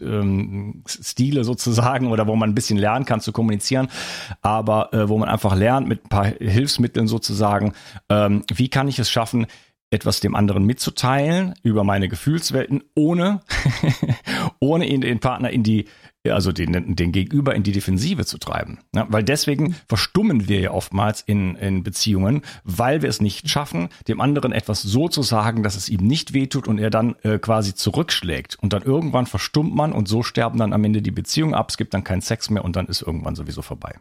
ähm, 0.00 0.82
Stile 0.86 1.44
sozusagen 1.44 2.08
oder 2.08 2.26
wo 2.26 2.36
man 2.36 2.50
ein 2.50 2.54
bisschen 2.54 2.78
lernen 2.78 3.04
kann 3.04 3.20
zu 3.20 3.32
kommunizieren, 3.32 3.88
aber 4.42 4.92
äh, 4.92 5.08
wo 5.08 5.18
man 5.18 5.28
einfach 5.28 5.54
lernt 5.56 5.88
mit 5.88 6.04
ein 6.04 6.08
paar 6.08 6.26
Hilfsmitteln 6.26 7.08
sozusagen, 7.08 7.72
ähm, 8.08 8.44
wie 8.52 8.68
kann 8.68 8.88
ich 8.88 8.98
es 8.98 9.10
schaffen, 9.10 9.46
etwas 9.90 10.20
dem 10.20 10.34
anderen 10.34 10.64
mitzuteilen 10.64 11.54
über 11.62 11.84
meine 11.84 12.08
Gefühlswelten, 12.08 12.82
ohne, 12.94 13.42
ohne 14.60 14.86
ihn, 14.86 15.00
den 15.00 15.20
Partner 15.20 15.50
in 15.50 15.62
die 15.62 15.86
also 16.32 16.52
den, 16.52 16.96
den 16.96 17.12
Gegenüber 17.12 17.54
in 17.54 17.62
die 17.62 17.72
Defensive 17.72 18.24
zu 18.24 18.38
treiben. 18.38 18.78
Ja, 18.94 19.06
weil 19.10 19.22
deswegen 19.22 19.74
verstummen 19.88 20.48
wir 20.48 20.60
ja 20.60 20.70
oftmals 20.70 21.20
in, 21.20 21.56
in 21.56 21.82
Beziehungen, 21.82 22.42
weil 22.64 23.02
wir 23.02 23.08
es 23.08 23.20
nicht 23.20 23.50
schaffen, 23.50 23.88
dem 24.08 24.20
anderen 24.20 24.52
etwas 24.52 24.82
so 24.82 25.08
zu 25.08 25.22
sagen, 25.22 25.62
dass 25.62 25.76
es 25.76 25.88
ihm 25.88 26.06
nicht 26.06 26.32
wehtut 26.32 26.66
und 26.66 26.78
er 26.78 26.90
dann 26.90 27.16
äh, 27.22 27.38
quasi 27.38 27.74
zurückschlägt. 27.74 28.56
Und 28.60 28.72
dann 28.72 28.82
irgendwann 28.82 29.26
verstummt 29.26 29.74
man 29.74 29.92
und 29.92 30.08
so 30.08 30.22
sterben 30.22 30.58
dann 30.58 30.72
am 30.72 30.84
Ende 30.84 31.02
die 31.02 31.10
Beziehungen 31.10 31.54
ab, 31.54 31.68
es 31.70 31.76
gibt 31.76 31.92
dann 31.92 32.04
keinen 32.04 32.22
Sex 32.22 32.48
mehr 32.48 32.64
und 32.64 32.76
dann 32.76 32.86
ist 32.86 33.02
irgendwann 33.02 33.34
sowieso 33.34 33.60
vorbei. 33.62 33.98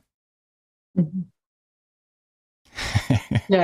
Mhm. 0.94 1.32
ja, 3.50 3.64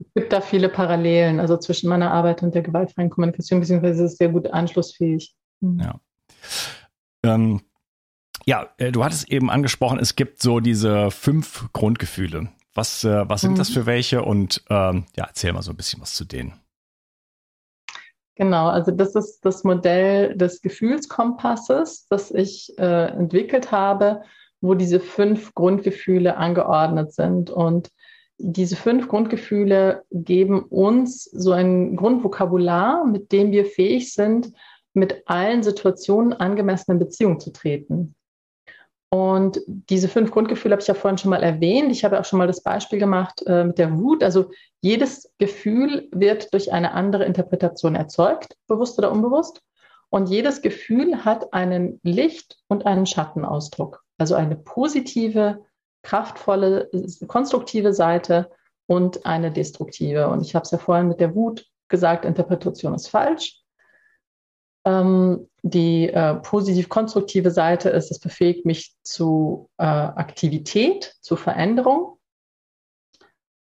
es 0.00 0.14
gibt 0.14 0.32
da 0.32 0.40
viele 0.40 0.68
Parallelen, 0.68 1.40
also 1.40 1.56
zwischen 1.58 1.88
meiner 1.88 2.10
Arbeit 2.10 2.42
und 2.42 2.54
der 2.54 2.62
gewaltfreien 2.62 3.10
Kommunikation, 3.10 3.60
beziehungsweise 3.60 4.04
ist 4.04 4.12
es 4.12 4.18
sehr 4.18 4.30
gut 4.30 4.48
anschlussfähig. 4.48 5.34
Mhm. 5.60 5.80
Ja. 5.80 6.00
Ähm, 7.22 7.60
ja, 8.46 8.68
äh, 8.78 8.92
du 8.92 9.04
hattest 9.04 9.30
eben 9.30 9.50
angesprochen, 9.50 9.98
es 9.98 10.16
gibt 10.16 10.42
so 10.42 10.60
diese 10.60 11.10
fünf 11.10 11.68
Grundgefühle. 11.72 12.48
Was, 12.74 13.04
äh, 13.04 13.28
was 13.28 13.40
sind 13.40 13.52
mhm. 13.52 13.56
das 13.56 13.70
für 13.70 13.86
welche? 13.86 14.22
Und 14.22 14.62
ähm, 14.70 15.04
ja, 15.16 15.24
erzähl 15.26 15.52
mal 15.52 15.62
so 15.62 15.72
ein 15.72 15.76
bisschen 15.76 16.00
was 16.00 16.14
zu 16.14 16.24
denen. 16.24 16.54
Genau, 18.36 18.68
also 18.68 18.90
das 18.90 19.14
ist 19.14 19.44
das 19.44 19.64
Modell 19.64 20.34
des 20.34 20.62
Gefühlskompasses, 20.62 22.06
das 22.08 22.30
ich 22.30 22.72
äh, 22.78 23.08
entwickelt 23.10 23.70
habe, 23.70 24.22
wo 24.62 24.74
diese 24.74 25.00
fünf 25.00 25.54
Grundgefühle 25.54 26.36
angeordnet 26.36 27.12
sind. 27.12 27.50
Und 27.50 27.90
diese 28.38 28.76
fünf 28.76 29.08
Grundgefühle 29.08 30.04
geben 30.10 30.62
uns 30.62 31.24
so 31.24 31.52
ein 31.52 31.96
Grundvokabular, 31.96 33.04
mit 33.04 33.32
dem 33.32 33.50
wir 33.50 33.66
fähig 33.66 34.14
sind, 34.14 34.52
mit 34.94 35.22
allen 35.26 35.62
Situationen 35.62 36.32
angemessen 36.32 36.92
in 36.92 36.98
Beziehung 36.98 37.40
zu 37.40 37.52
treten. 37.52 38.14
Und 39.12 39.60
diese 39.66 40.08
fünf 40.08 40.30
Grundgefühle 40.30 40.72
habe 40.72 40.82
ich 40.82 40.88
ja 40.88 40.94
vorhin 40.94 41.18
schon 41.18 41.30
mal 41.30 41.42
erwähnt. 41.42 41.90
Ich 41.90 42.04
habe 42.04 42.20
auch 42.20 42.24
schon 42.24 42.38
mal 42.38 42.46
das 42.46 42.62
Beispiel 42.62 43.00
gemacht 43.00 43.42
äh, 43.44 43.64
mit 43.64 43.78
der 43.78 43.98
Wut. 43.98 44.22
Also 44.22 44.52
jedes 44.80 45.32
Gefühl 45.38 46.08
wird 46.12 46.54
durch 46.54 46.72
eine 46.72 46.92
andere 46.92 47.24
Interpretation 47.24 47.96
erzeugt, 47.96 48.56
bewusst 48.68 48.98
oder 48.98 49.10
unbewusst. 49.10 49.62
Und 50.10 50.28
jedes 50.28 50.62
Gefühl 50.62 51.24
hat 51.24 51.52
einen 51.52 51.98
Licht- 52.04 52.58
und 52.68 52.86
einen 52.86 53.04
Schattenausdruck. 53.04 54.04
Also 54.16 54.36
eine 54.36 54.54
positive, 54.54 55.64
kraftvolle, 56.02 56.88
konstruktive 57.26 57.92
Seite 57.92 58.50
und 58.86 59.26
eine 59.26 59.50
destruktive. 59.50 60.28
Und 60.28 60.42
ich 60.42 60.54
habe 60.54 60.64
es 60.64 60.70
ja 60.70 60.78
vorhin 60.78 61.08
mit 61.08 61.20
der 61.20 61.34
Wut 61.34 61.66
gesagt, 61.88 62.24
Interpretation 62.24 62.94
ist 62.94 63.08
falsch. 63.08 63.59
Ähm, 64.84 65.48
die 65.62 66.08
äh, 66.08 66.36
positiv-konstruktive 66.36 67.50
Seite 67.50 67.90
ist, 67.90 68.10
es 68.10 68.18
befähigt 68.18 68.64
mich 68.64 68.94
zu 69.02 69.68
äh, 69.76 69.84
Aktivität, 69.84 71.14
zu 71.20 71.36
Veränderung. 71.36 72.18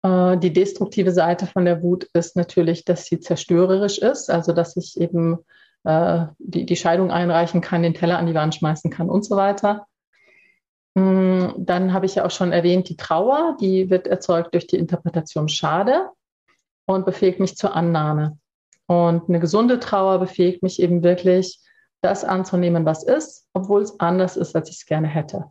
Äh, 0.03 0.37
die 0.37 0.53
destruktive 0.53 1.11
Seite 1.11 1.47
von 1.47 1.65
der 1.65 1.81
Wut 1.81 2.03
ist 2.13 2.35
natürlich, 2.35 2.85
dass 2.85 3.05
sie 3.05 3.19
zerstörerisch 3.19 3.97
ist, 3.97 4.29
also 4.29 4.53
dass 4.53 4.77
ich 4.77 4.99
eben 4.99 5.39
äh, 5.83 6.25
die, 6.37 6.65
die 6.65 6.75
Scheidung 6.75 7.11
einreichen 7.11 7.61
kann, 7.61 7.83
den 7.83 7.95
Teller 7.95 8.19
an 8.19 8.27
die 8.27 8.35
Wand 8.35 8.55
schmeißen 8.55 8.91
kann 8.91 9.09
und 9.09 9.25
so 9.25 9.35
weiter. 9.35 9.87
Mm, 10.95 11.49
dann 11.57 11.93
habe 11.93 12.05
ich 12.05 12.15
ja 12.15 12.25
auch 12.25 12.31
schon 12.31 12.51
erwähnt, 12.51 12.89
die 12.89 12.97
Trauer, 12.97 13.57
die 13.59 13.89
wird 13.89 14.07
erzeugt 14.07 14.53
durch 14.53 14.67
die 14.67 14.77
Interpretation 14.77 15.49
Schade 15.49 16.09
und 16.85 17.05
befähigt 17.05 17.39
mich 17.39 17.55
zur 17.55 17.75
Annahme. 17.75 18.37
Und 18.91 19.29
eine 19.29 19.39
gesunde 19.39 19.79
Trauer 19.79 20.19
befähigt 20.19 20.63
mich 20.63 20.81
eben 20.81 21.01
wirklich, 21.01 21.61
das 22.01 22.25
anzunehmen, 22.25 22.83
was 22.83 23.03
ist, 23.03 23.47
obwohl 23.53 23.83
es 23.83 23.97
anders 24.01 24.35
ist, 24.35 24.53
als 24.53 24.67
ich 24.67 24.79
es 24.79 24.85
gerne 24.85 25.07
hätte. 25.07 25.45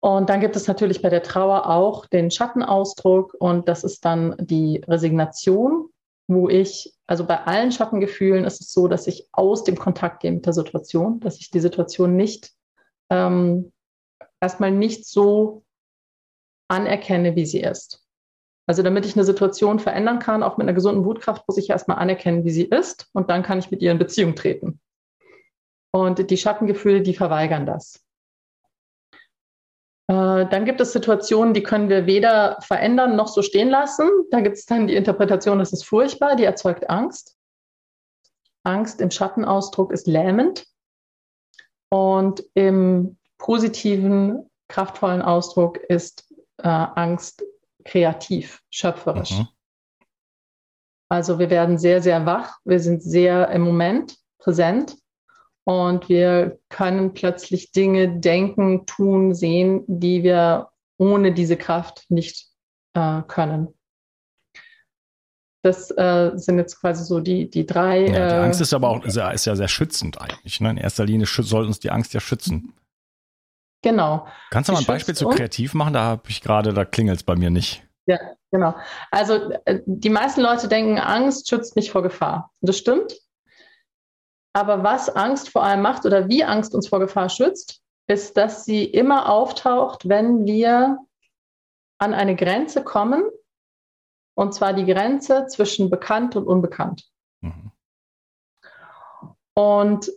Und 0.00 0.28
dann 0.28 0.40
gibt 0.40 0.56
es 0.56 0.66
natürlich 0.66 1.02
bei 1.02 1.10
der 1.10 1.22
Trauer 1.22 1.70
auch 1.70 2.06
den 2.06 2.32
Schattenausdruck 2.32 3.32
und 3.38 3.68
das 3.68 3.84
ist 3.84 4.04
dann 4.04 4.34
die 4.40 4.82
Resignation, 4.88 5.88
wo 6.26 6.48
ich, 6.48 6.92
also 7.06 7.24
bei 7.24 7.44
allen 7.44 7.70
Schattengefühlen 7.70 8.44
ist 8.44 8.60
es 8.60 8.72
so, 8.72 8.88
dass 8.88 9.06
ich 9.06 9.28
aus 9.30 9.62
dem 9.62 9.76
Kontakt 9.76 10.20
gehe 10.20 10.32
mit 10.32 10.46
der 10.46 10.52
Situation, 10.52 11.20
dass 11.20 11.38
ich 11.38 11.48
die 11.48 11.60
Situation 11.60 12.16
nicht 12.16 12.50
ähm, 13.08 13.72
erstmal 14.40 14.72
nicht 14.72 15.06
so 15.06 15.62
anerkenne, 16.66 17.36
wie 17.36 17.46
sie 17.46 17.60
ist. 17.60 18.03
Also 18.66 18.82
damit 18.82 19.04
ich 19.04 19.14
eine 19.14 19.24
Situation 19.24 19.78
verändern 19.78 20.18
kann, 20.18 20.42
auch 20.42 20.56
mit 20.56 20.64
einer 20.64 20.74
gesunden 20.74 21.04
Wutkraft, 21.04 21.46
muss 21.46 21.58
ich 21.58 21.70
erstmal 21.70 21.98
anerkennen, 21.98 22.44
wie 22.44 22.50
sie 22.50 22.64
ist 22.64 23.08
und 23.12 23.30
dann 23.30 23.42
kann 23.42 23.58
ich 23.58 23.70
mit 23.70 23.82
ihr 23.82 23.92
in 23.92 23.98
Beziehung 23.98 24.34
treten. 24.34 24.80
Und 25.92 26.30
die 26.30 26.36
Schattengefühle, 26.36 27.02
die 27.02 27.14
verweigern 27.14 27.66
das. 27.66 28.04
Äh, 30.08 30.46
dann 30.46 30.64
gibt 30.64 30.80
es 30.80 30.92
Situationen, 30.92 31.54
die 31.54 31.62
können 31.62 31.88
wir 31.88 32.06
weder 32.06 32.58
verändern 32.60 33.16
noch 33.16 33.28
so 33.28 33.42
stehen 33.42 33.68
lassen. 33.68 34.08
Da 34.30 34.40
gibt 34.40 34.56
es 34.56 34.66
dann 34.66 34.86
die 34.86 34.96
Interpretation, 34.96 35.58
das 35.58 35.72
ist 35.72 35.84
furchtbar, 35.84 36.36
die 36.36 36.44
erzeugt 36.44 36.90
Angst. 36.90 37.36
Angst 38.64 39.00
im 39.00 39.10
Schattenausdruck 39.10 39.92
ist 39.92 40.06
lähmend. 40.06 40.66
Und 41.90 42.44
im 42.54 43.18
positiven, 43.38 44.50
kraftvollen 44.68 45.22
Ausdruck 45.22 45.76
ist 45.76 46.32
äh, 46.58 46.68
Angst 46.68 47.44
kreativ, 47.84 48.62
schöpferisch. 48.70 49.32
Mhm. 49.32 49.48
Also 51.08 51.38
wir 51.38 51.50
werden 51.50 51.78
sehr, 51.78 52.02
sehr 52.02 52.26
wach, 52.26 52.58
wir 52.64 52.80
sind 52.80 53.02
sehr 53.02 53.48
im 53.50 53.62
Moment 53.62 54.16
präsent 54.38 54.96
und 55.64 56.08
wir 56.08 56.58
können 56.68 57.14
plötzlich 57.14 57.72
Dinge 57.72 58.20
denken, 58.20 58.86
tun, 58.86 59.34
sehen, 59.34 59.84
die 59.86 60.22
wir 60.22 60.70
ohne 60.98 61.32
diese 61.32 61.56
Kraft 61.56 62.06
nicht 62.08 62.48
äh, 62.94 63.22
können. 63.28 63.68
Das 65.62 65.90
äh, 65.92 66.32
sind 66.34 66.58
jetzt 66.58 66.78
quasi 66.78 67.04
so 67.04 67.20
die, 67.20 67.48
die 67.48 67.64
drei. 67.64 68.00
Ja, 68.00 68.06
die 68.06 68.34
äh, 68.34 68.44
Angst 68.44 68.60
ist 68.60 68.74
aber 68.74 68.90
auch 68.90 69.02
ist 69.04 69.16
ja, 69.16 69.30
ist 69.30 69.46
ja 69.46 69.56
sehr 69.56 69.68
schützend 69.68 70.20
eigentlich. 70.20 70.60
Ne? 70.60 70.70
In 70.70 70.76
erster 70.76 71.06
Linie 71.06 71.26
soll 71.26 71.64
uns 71.64 71.80
die 71.80 71.90
Angst 71.90 72.12
ja 72.12 72.20
schützen. 72.20 72.74
Genau. 73.84 74.26
Kannst 74.48 74.70
du 74.70 74.72
mal 74.72 74.78
ein 74.78 74.86
Beispiel 74.86 75.14
zu 75.14 75.28
kreativ 75.28 75.74
machen? 75.74 75.92
Da 75.92 76.04
habe 76.04 76.22
ich 76.28 76.40
gerade, 76.40 76.72
da 76.72 76.86
klingelt 76.86 77.18
es 77.18 77.22
bei 77.22 77.36
mir 77.36 77.50
nicht. 77.50 77.86
Ja, 78.06 78.18
genau. 78.50 78.74
Also 79.10 79.50
äh, 79.66 79.82
die 79.84 80.08
meisten 80.08 80.40
Leute 80.40 80.68
denken, 80.68 80.98
Angst 80.98 81.50
schützt 81.50 81.76
mich 81.76 81.90
vor 81.90 82.02
Gefahr. 82.02 82.50
Das 82.62 82.78
stimmt. 82.78 83.14
Aber 84.54 84.82
was 84.82 85.14
Angst 85.14 85.50
vor 85.50 85.64
allem 85.64 85.82
macht 85.82 86.06
oder 86.06 86.30
wie 86.30 86.44
Angst 86.44 86.74
uns 86.74 86.88
vor 86.88 86.98
Gefahr 86.98 87.28
schützt, 87.28 87.82
ist, 88.06 88.38
dass 88.38 88.64
sie 88.64 88.84
immer 88.84 89.28
auftaucht, 89.28 90.08
wenn 90.08 90.46
wir 90.46 90.98
an 91.98 92.14
eine 92.14 92.36
Grenze 92.36 92.82
kommen, 92.84 93.22
und 94.34 94.54
zwar 94.54 94.72
die 94.72 94.86
Grenze 94.86 95.46
zwischen 95.46 95.90
bekannt 95.90 96.36
und 96.36 96.46
unbekannt. 96.46 97.04
Mhm. 97.42 97.70
Und 99.52 100.10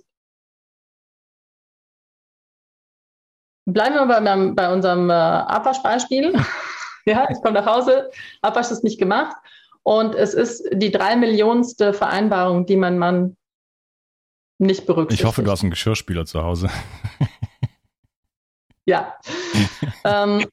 Bleiben 3.68 3.96
wir 3.96 4.06
mal 4.06 4.22
bei, 4.22 4.52
bei 4.54 4.74
unserem 4.74 5.10
äh, 5.10 5.14
Abwaschbeispiel. 5.14 6.34
ja, 7.06 7.28
ich 7.30 7.42
komme 7.42 7.60
nach 7.60 7.66
Hause, 7.66 8.10
Abwasch 8.42 8.72
ist 8.72 8.84
nicht 8.84 8.98
gemacht. 8.98 9.36
Und 9.84 10.16
es 10.16 10.34
ist 10.34 10.64
die 10.72 10.90
drei 10.90 11.18
Millionenste 11.18 11.94
Vereinbarung, 11.94 12.66
die 12.66 12.78
mein 12.78 12.98
Mann 12.98 13.36
nicht 14.58 14.86
berücksichtigt. 14.86 15.22
Ich 15.22 15.28
hoffe, 15.28 15.44
du 15.44 15.52
hast 15.52 15.62
einen 15.62 15.72
Geschirrspüler 15.72 16.26
zu 16.26 16.44
Hause. 16.44 16.70
ja. 18.86 19.16
ähm, 20.06 20.46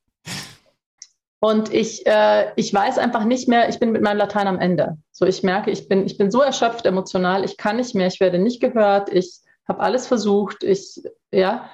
und 1.39 1.73
ich, 1.73 2.05
äh, 2.07 2.51
ich 2.57 2.75
weiß 2.75 2.99
einfach 2.99 3.25
nicht 3.25 3.49
mehr, 3.49 3.69
ich 3.69 3.79
bin 3.79 3.93
mit 3.93 4.03
meinem 4.03 4.19
Latein 4.19 4.49
am 4.49 4.59
Ende. 4.59 4.99
So, 5.13 5.25
ich 5.25 5.45
merke, 5.45 5.71
ich 5.71 5.89
bin, 5.89 6.05
ich 6.05 6.19
bin 6.19 6.33
so 6.33 6.41
erschöpft 6.41 6.85
emotional, 6.85 7.45
ich 7.45 7.57
kann 7.59 7.77
nicht 7.77 7.95
mehr, 7.95 8.09
ich 8.09 8.19
werde 8.19 8.41
nicht 8.41 8.61
gehört, 8.61 9.09
ich 9.13 9.41
habe 9.69 9.81
alles 9.81 10.09
versucht, 10.09 10.65
ich, 10.65 11.01
ja. 11.31 11.71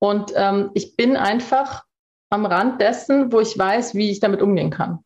Und 0.00 0.32
ähm, 0.34 0.70
ich 0.74 0.96
bin 0.96 1.16
einfach 1.16 1.84
am 2.30 2.46
Rand 2.46 2.80
dessen, 2.80 3.32
wo 3.32 3.40
ich 3.40 3.56
weiß, 3.56 3.94
wie 3.94 4.10
ich 4.10 4.20
damit 4.20 4.40
umgehen 4.40 4.70
kann. 4.70 5.04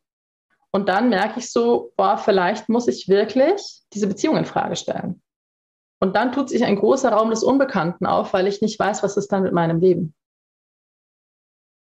Und 0.73 0.89
dann 0.89 1.09
merke 1.09 1.39
ich 1.39 1.53
so, 1.53 1.93
boah, 1.97 2.19
vielleicht 2.19 2.69
muss 2.69 2.89
ich 2.89 3.09
wirklich 3.09 3.83
diese 3.93 4.07
Beziehung 4.07 4.37
in 4.37 4.45
Frage 4.45 4.77
stellen. 4.77 5.23
Und 6.01 6.17
dann 6.17 6.33
tut 6.33 6.49
sich 6.49 6.65
ein 6.65 6.77
großer 6.77 7.11
Raum 7.11 7.31
des 7.31 7.43
Unbekannten 7.43 8.07
auf, 8.07 8.33
weil 8.33 8.47
ich 8.47 8.61
nicht 8.61 8.79
weiß, 8.79 9.03
was 9.03 9.17
ist 9.17 9.33
dann 9.33 9.43
mit 9.43 9.53
meinem 9.53 9.81
Leben. 9.81 10.15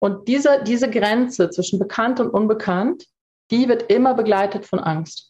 Und 0.01 0.29
diese, 0.29 0.63
diese 0.65 0.91
Grenze 0.91 1.51
zwischen 1.51 1.79
bekannt 1.79 2.21
und 2.21 2.31
unbekannt, 2.31 3.07
die 3.51 3.69
wird 3.69 3.91
immer 3.91 4.15
begleitet 4.15 4.67
von 4.67 4.79
Angst. 4.79 5.30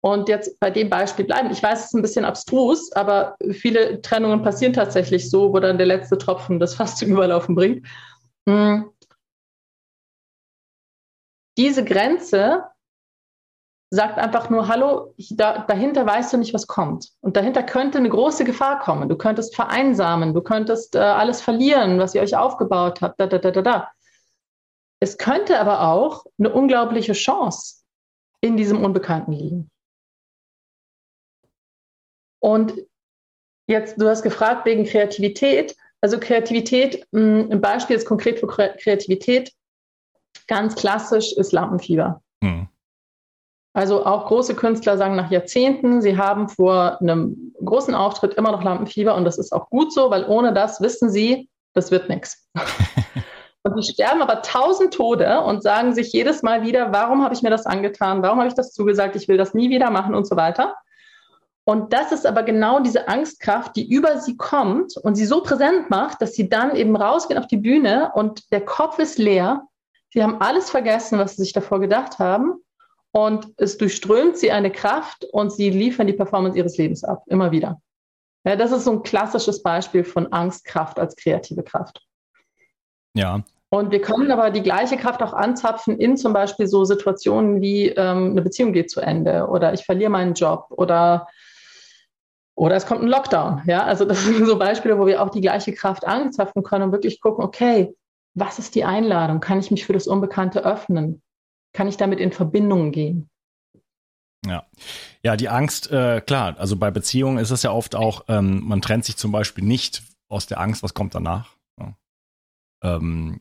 Und 0.00 0.28
jetzt 0.28 0.60
bei 0.60 0.70
dem 0.70 0.88
Beispiel 0.88 1.24
bleiben. 1.24 1.50
Ich 1.50 1.62
weiß, 1.62 1.80
es 1.80 1.84
ist 1.86 1.94
ein 1.94 2.02
bisschen 2.02 2.24
abstrus, 2.24 2.92
aber 2.92 3.36
viele 3.50 4.00
Trennungen 4.00 4.42
passieren 4.42 4.72
tatsächlich 4.72 5.28
so, 5.28 5.52
wo 5.52 5.58
dann 5.58 5.78
der 5.78 5.86
letzte 5.86 6.16
Tropfen 6.18 6.60
das 6.60 6.74
fast 6.74 6.98
zum 6.98 7.10
Überlaufen 7.10 7.54
bringt. 7.54 7.86
Hm. 8.48 8.90
Diese 11.56 11.84
Grenze 11.84 12.64
sagt 13.90 14.18
einfach 14.18 14.50
nur, 14.50 14.68
hallo, 14.68 15.14
da, 15.30 15.64
dahinter 15.66 16.06
weißt 16.06 16.32
du 16.32 16.36
nicht, 16.36 16.54
was 16.54 16.66
kommt. 16.66 17.10
Und 17.20 17.36
dahinter 17.36 17.62
könnte 17.62 17.98
eine 17.98 18.10
große 18.10 18.44
Gefahr 18.44 18.78
kommen. 18.78 19.08
Du 19.08 19.16
könntest 19.16 19.56
vereinsamen, 19.56 20.34
du 20.34 20.42
könntest 20.42 20.94
äh, 20.94 20.98
alles 20.98 21.40
verlieren, 21.40 21.98
was 21.98 22.14
ihr 22.14 22.22
euch 22.22 22.36
aufgebaut 22.36 23.00
habt. 23.00 23.18
Da, 23.18 23.26
da, 23.26 23.38
da, 23.38 23.50
da, 23.50 23.62
da. 23.62 23.88
Es 25.00 25.16
könnte 25.16 25.58
aber 25.58 25.82
auch 25.88 26.26
eine 26.38 26.52
unglaubliche 26.52 27.14
Chance 27.14 27.82
in 28.40 28.56
diesem 28.56 28.84
Unbekannten 28.84 29.32
liegen. 29.32 29.70
Und 32.40 32.74
jetzt, 33.66 34.00
du 34.00 34.08
hast 34.08 34.22
gefragt 34.22 34.66
wegen 34.66 34.84
Kreativität. 34.84 35.76
Also 36.00 36.18
Kreativität, 36.20 37.06
hm, 37.12 37.48
ein 37.50 37.60
Beispiel 37.60 37.96
ist 37.96 38.06
konkret 38.06 38.38
für 38.38 38.46
Kreativität, 38.46 39.52
ganz 40.46 40.76
klassisch 40.76 41.32
ist 41.32 41.52
Lampenfieber. 41.52 42.22
Hm. 42.42 42.68
Also 43.74 44.06
auch 44.06 44.26
große 44.26 44.54
Künstler 44.54 44.96
sagen 44.96 45.16
nach 45.16 45.30
Jahrzehnten, 45.30 46.00
sie 46.00 46.16
haben 46.16 46.48
vor 46.48 47.00
einem 47.00 47.52
großen 47.64 47.94
Auftritt 47.94 48.34
immer 48.34 48.52
noch 48.52 48.62
Lampenfieber 48.62 49.14
und 49.14 49.24
das 49.24 49.38
ist 49.38 49.52
auch 49.52 49.70
gut 49.70 49.92
so, 49.92 50.10
weil 50.10 50.24
ohne 50.24 50.52
das 50.52 50.80
wissen 50.80 51.10
sie, 51.10 51.48
das 51.74 51.90
wird 51.90 52.08
nichts. 52.08 52.48
Und 53.64 53.84
sie 53.84 53.92
sterben 53.92 54.22
aber 54.22 54.40
tausend 54.42 54.94
Tode 54.94 55.40
und 55.42 55.62
sagen 55.62 55.92
sich 55.92 56.12
jedes 56.12 56.42
Mal 56.42 56.62
wieder, 56.62 56.92
warum 56.92 57.22
habe 57.22 57.34
ich 57.34 57.42
mir 57.42 57.50
das 57.50 57.66
angetan? 57.66 58.22
Warum 58.22 58.38
habe 58.38 58.48
ich 58.48 58.54
das 58.54 58.72
zugesagt? 58.72 59.16
Ich 59.16 59.28
will 59.28 59.36
das 59.36 59.52
nie 59.52 59.68
wieder 59.68 59.90
machen 59.90 60.14
und 60.14 60.26
so 60.26 60.36
weiter. 60.36 60.74
Und 61.68 61.92
das 61.92 62.12
ist 62.12 62.26
aber 62.26 62.44
genau 62.44 62.80
diese 62.80 63.08
Angstkraft, 63.08 63.76
die 63.76 63.86
über 63.92 64.20
sie 64.20 64.38
kommt 64.38 64.96
und 64.96 65.16
sie 65.16 65.26
so 65.26 65.42
präsent 65.42 65.90
macht, 65.90 66.22
dass 66.22 66.32
sie 66.32 66.48
dann 66.48 66.74
eben 66.74 66.96
rausgehen 66.96 67.38
auf 67.38 67.46
die 67.46 67.58
Bühne 67.58 68.10
und 68.14 68.50
der 68.52 68.64
Kopf 68.64 68.98
ist 68.98 69.18
leer. 69.18 69.68
Sie 70.08 70.22
haben 70.22 70.40
alles 70.40 70.70
vergessen, 70.70 71.18
was 71.18 71.36
sie 71.36 71.42
sich 71.42 71.52
davor 71.52 71.78
gedacht 71.78 72.18
haben. 72.18 72.54
Und 73.10 73.48
es 73.58 73.76
durchströmt 73.76 74.38
sie 74.38 74.50
eine 74.50 74.72
Kraft 74.72 75.26
und 75.30 75.52
sie 75.52 75.68
liefern 75.68 76.06
die 76.06 76.14
Performance 76.14 76.56
ihres 76.56 76.78
Lebens 76.78 77.04
ab, 77.04 77.24
immer 77.26 77.50
wieder. 77.50 77.82
Ja, 78.44 78.56
das 78.56 78.72
ist 78.72 78.84
so 78.84 78.92
ein 78.92 79.02
klassisches 79.02 79.62
Beispiel 79.62 80.04
von 80.04 80.32
Angstkraft 80.32 80.98
als 80.98 81.16
kreative 81.16 81.62
Kraft. 81.62 82.00
Ja. 83.12 83.42
Und 83.68 83.90
wir 83.90 84.00
können 84.00 84.30
aber 84.30 84.50
die 84.50 84.62
gleiche 84.62 84.96
Kraft 84.96 85.22
auch 85.22 85.34
anzapfen 85.34 85.98
in 85.98 86.16
zum 86.16 86.32
Beispiel 86.32 86.66
so 86.66 86.86
Situationen 86.86 87.60
wie 87.60 87.88
ähm, 87.88 88.30
eine 88.30 88.40
Beziehung 88.40 88.72
geht 88.72 88.90
zu 88.90 89.02
Ende 89.02 89.48
oder 89.48 89.74
ich 89.74 89.84
verliere 89.84 90.08
meinen 90.08 90.32
Job 90.32 90.68
oder 90.70 91.26
oder 92.58 92.74
es 92.74 92.86
kommt 92.86 93.02
ein 93.02 93.08
Lockdown. 93.08 93.62
Ja, 93.66 93.84
also 93.84 94.04
das 94.04 94.24
sind 94.24 94.44
so 94.44 94.58
Beispiele, 94.58 94.98
wo 94.98 95.06
wir 95.06 95.22
auch 95.22 95.30
die 95.30 95.40
gleiche 95.40 95.72
Kraft 95.72 96.04
anzapfen 96.04 96.64
können 96.64 96.84
und 96.84 96.92
wirklich 96.92 97.20
gucken, 97.20 97.44
okay, 97.44 97.94
was 98.34 98.58
ist 98.58 98.74
die 98.74 98.84
Einladung? 98.84 99.40
Kann 99.40 99.60
ich 99.60 99.70
mich 99.70 99.86
für 99.86 99.92
das 99.92 100.08
Unbekannte 100.08 100.64
öffnen? 100.64 101.22
Kann 101.72 101.86
ich 101.86 101.96
damit 101.96 102.18
in 102.18 102.32
Verbindung 102.32 102.90
gehen? 102.90 103.30
Ja, 104.44 104.66
ja, 105.22 105.36
die 105.36 105.48
Angst, 105.48 105.90
äh, 105.92 106.20
klar, 106.20 106.56
also 106.58 106.76
bei 106.76 106.90
Beziehungen 106.90 107.38
ist 107.38 107.50
es 107.50 107.62
ja 107.62 107.70
oft 107.70 107.94
auch, 107.94 108.24
ähm, 108.28 108.62
man 108.64 108.82
trennt 108.82 109.04
sich 109.04 109.16
zum 109.16 109.30
Beispiel 109.30 109.64
nicht 109.64 110.02
aus 110.28 110.46
der 110.46 110.60
Angst, 110.60 110.82
was 110.82 110.94
kommt 110.94 111.14
danach. 111.14 111.54
Ja. 111.78 111.96
Ähm, 112.82 113.40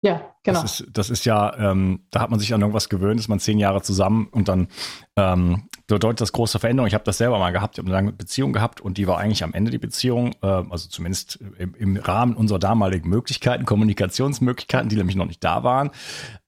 ja, 0.00 0.34
genau. 0.44 0.62
Das 0.62 0.80
ist, 0.80 0.90
das 0.92 1.10
ist 1.10 1.24
ja, 1.24 1.56
ähm, 1.56 2.06
da 2.10 2.20
hat 2.20 2.30
man 2.30 2.38
sich 2.38 2.54
an 2.54 2.60
irgendwas 2.60 2.88
gewöhnt, 2.88 3.18
ist 3.18 3.28
man 3.28 3.40
zehn 3.40 3.58
Jahre 3.58 3.82
zusammen 3.82 4.28
und 4.30 4.48
dann 4.48 4.68
ähm, 5.16 5.64
bedeutet 5.88 6.20
das 6.20 6.32
große 6.32 6.60
Veränderung. 6.60 6.86
Ich 6.86 6.94
habe 6.94 7.02
das 7.02 7.18
selber 7.18 7.38
mal 7.40 7.50
gehabt, 7.50 7.74
ich 7.74 7.78
habe 7.78 7.88
eine 7.88 7.96
lange 7.96 8.12
Beziehung 8.12 8.52
gehabt 8.52 8.80
und 8.80 8.96
die 8.96 9.08
war 9.08 9.18
eigentlich 9.18 9.42
am 9.42 9.54
Ende 9.54 9.72
die 9.72 9.78
Beziehung, 9.78 10.34
äh, 10.42 10.46
also 10.46 10.88
zumindest 10.88 11.40
im, 11.58 11.74
im, 11.74 11.96
Rahmen 11.96 12.36
unserer 12.36 12.60
damaligen 12.60 13.08
Möglichkeiten, 13.08 13.64
Kommunikationsmöglichkeiten, 13.64 14.88
die 14.88 14.96
nämlich 14.96 15.16
noch 15.16 15.26
nicht 15.26 15.42
da 15.42 15.64
waren. 15.64 15.90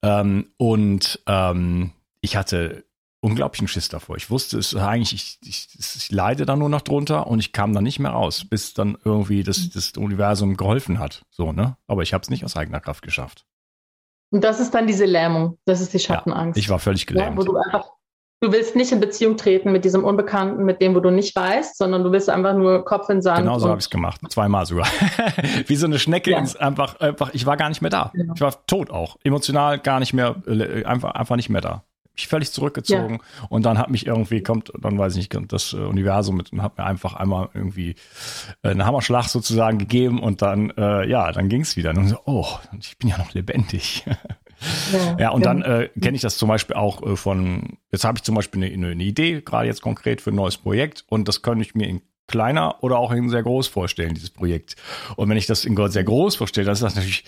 Ähm, 0.02 0.46
und 0.56 1.20
ähm, 1.26 1.90
ich 2.20 2.36
hatte 2.36 2.84
unglaublichen 3.20 3.68
Schiss 3.68 3.88
davor. 3.88 4.16
Ich 4.16 4.30
wusste 4.30 4.58
es 4.58 4.74
eigentlich, 4.74 5.12
ich, 5.12 5.38
ich, 5.48 5.68
ich 5.78 6.10
leide 6.10 6.46
da 6.46 6.56
nur 6.56 6.68
noch 6.68 6.80
drunter 6.80 7.26
und 7.26 7.38
ich 7.38 7.52
kam 7.52 7.72
da 7.74 7.80
nicht 7.80 7.98
mehr 7.98 8.12
raus, 8.12 8.44
bis 8.48 8.74
dann 8.74 8.96
irgendwie 9.04 9.42
das, 9.42 9.70
das 9.70 9.92
Universum 9.92 10.56
geholfen 10.56 10.98
hat. 10.98 11.22
So, 11.30 11.52
ne? 11.52 11.76
Aber 11.86 12.02
ich 12.02 12.14
habe 12.14 12.22
es 12.22 12.30
nicht 12.30 12.44
aus 12.44 12.56
eigener 12.56 12.80
Kraft 12.80 13.02
geschafft. 13.02 13.44
Und 14.32 14.44
das 14.44 14.60
ist 14.60 14.72
dann 14.74 14.86
diese 14.86 15.04
Lähmung, 15.04 15.58
das 15.64 15.80
ist 15.80 15.92
die 15.92 15.98
Schattenangst. 15.98 16.56
Ja, 16.56 16.60
ich 16.60 16.68
war 16.70 16.78
völlig 16.78 17.06
gelähmt. 17.06 17.30
Ja, 17.30 17.36
wo 17.36 17.42
du 17.42 17.56
einfach, 17.56 17.90
du 18.40 18.52
willst 18.52 18.76
nicht 18.76 18.92
in 18.92 19.00
Beziehung 19.00 19.36
treten 19.36 19.72
mit 19.72 19.84
diesem 19.84 20.04
Unbekannten, 20.04 20.64
mit 20.64 20.80
dem, 20.80 20.94
wo 20.94 21.00
du 21.00 21.10
nicht 21.10 21.34
weißt, 21.34 21.76
sondern 21.76 22.04
du 22.04 22.12
willst 22.12 22.30
einfach 22.30 22.54
nur 22.54 22.84
Kopf 22.84 23.08
in 23.10 23.22
Sand. 23.22 23.40
Genau 23.40 23.58
so 23.58 23.68
habe 23.68 23.80
ich 23.80 23.86
es 23.86 23.90
gemacht, 23.90 24.20
zweimal 24.28 24.66
sogar. 24.66 24.86
Wie 25.66 25.76
so 25.76 25.86
eine 25.86 25.98
Schnecke, 25.98 26.30
ja. 26.30 26.38
ins, 26.38 26.54
einfach, 26.54 27.00
einfach, 27.00 27.34
ich 27.34 27.44
war 27.44 27.56
gar 27.56 27.68
nicht 27.68 27.82
mehr 27.82 27.90
da. 27.90 28.12
Ja. 28.14 28.24
Ich 28.34 28.40
war 28.40 28.66
tot 28.66 28.90
auch, 28.90 29.16
emotional 29.24 29.80
gar 29.80 29.98
nicht 29.98 30.14
mehr, 30.14 30.36
äh, 30.46 30.84
einfach, 30.84 31.10
einfach 31.10 31.36
nicht 31.36 31.50
mehr 31.50 31.60
da 31.60 31.82
mich 32.20 32.28
völlig 32.28 32.52
zurückgezogen. 32.52 33.14
Ja. 33.14 33.46
und 33.48 33.64
dann 33.64 33.78
hat 33.78 33.90
mich 33.90 34.06
irgendwie 34.06 34.42
kommt 34.42 34.72
dann 34.80 34.98
weiß 34.98 35.16
ich 35.16 35.30
nicht 35.30 35.52
das 35.52 35.72
äh, 35.72 35.78
Universum 35.78 36.36
mit 36.36 36.52
und 36.52 36.62
hat 36.62 36.78
mir 36.78 36.84
einfach 36.84 37.14
einmal 37.14 37.48
irgendwie 37.54 37.94
äh, 38.62 38.70
einen 38.70 38.84
Hammerschlag 38.84 39.28
sozusagen 39.28 39.78
gegeben 39.78 40.20
und 40.20 40.42
dann 40.42 40.70
äh, 40.70 41.08
ja 41.08 41.32
dann 41.32 41.48
ging 41.48 41.62
es 41.62 41.76
wieder. 41.76 41.90
Und 41.90 42.08
so 42.08 42.18
oh 42.26 42.46
ich 42.78 42.98
bin 42.98 43.08
ja 43.08 43.18
noch 43.18 43.32
lebendig. 43.32 44.04
Ja, 44.06 45.16
ja 45.18 45.30
und 45.30 45.44
dann 45.46 45.62
äh, 45.62 45.88
kenne 46.00 46.16
ich 46.16 46.22
das 46.22 46.36
zum 46.36 46.48
Beispiel 46.48 46.76
auch 46.76 47.02
äh, 47.02 47.16
von 47.16 47.78
jetzt 47.90 48.04
habe 48.04 48.18
ich 48.18 48.24
zum 48.24 48.34
Beispiel 48.34 48.64
eine, 48.64 48.72
eine 48.72 49.02
Idee 49.02 49.40
gerade 49.40 49.66
jetzt 49.66 49.82
konkret 49.82 50.20
für 50.20 50.30
ein 50.30 50.36
neues 50.36 50.56
Projekt 50.56 51.04
und 51.08 51.28
das 51.28 51.42
könnte 51.42 51.64
ich 51.64 51.74
mir 51.74 51.88
in 51.88 52.02
kleiner 52.26 52.82
oder 52.84 52.98
auch 52.98 53.10
in 53.10 53.28
sehr 53.28 53.42
groß 53.42 53.66
vorstellen 53.66 54.14
dieses 54.14 54.30
Projekt. 54.30 54.76
Und 55.16 55.28
wenn 55.28 55.36
ich 55.36 55.46
das 55.46 55.64
in 55.64 55.76
sehr 55.90 56.04
groß 56.04 56.36
vorstelle 56.36 56.64
dann 56.66 56.74
ist 56.74 56.82
das 56.82 56.94
natürlich 56.94 57.24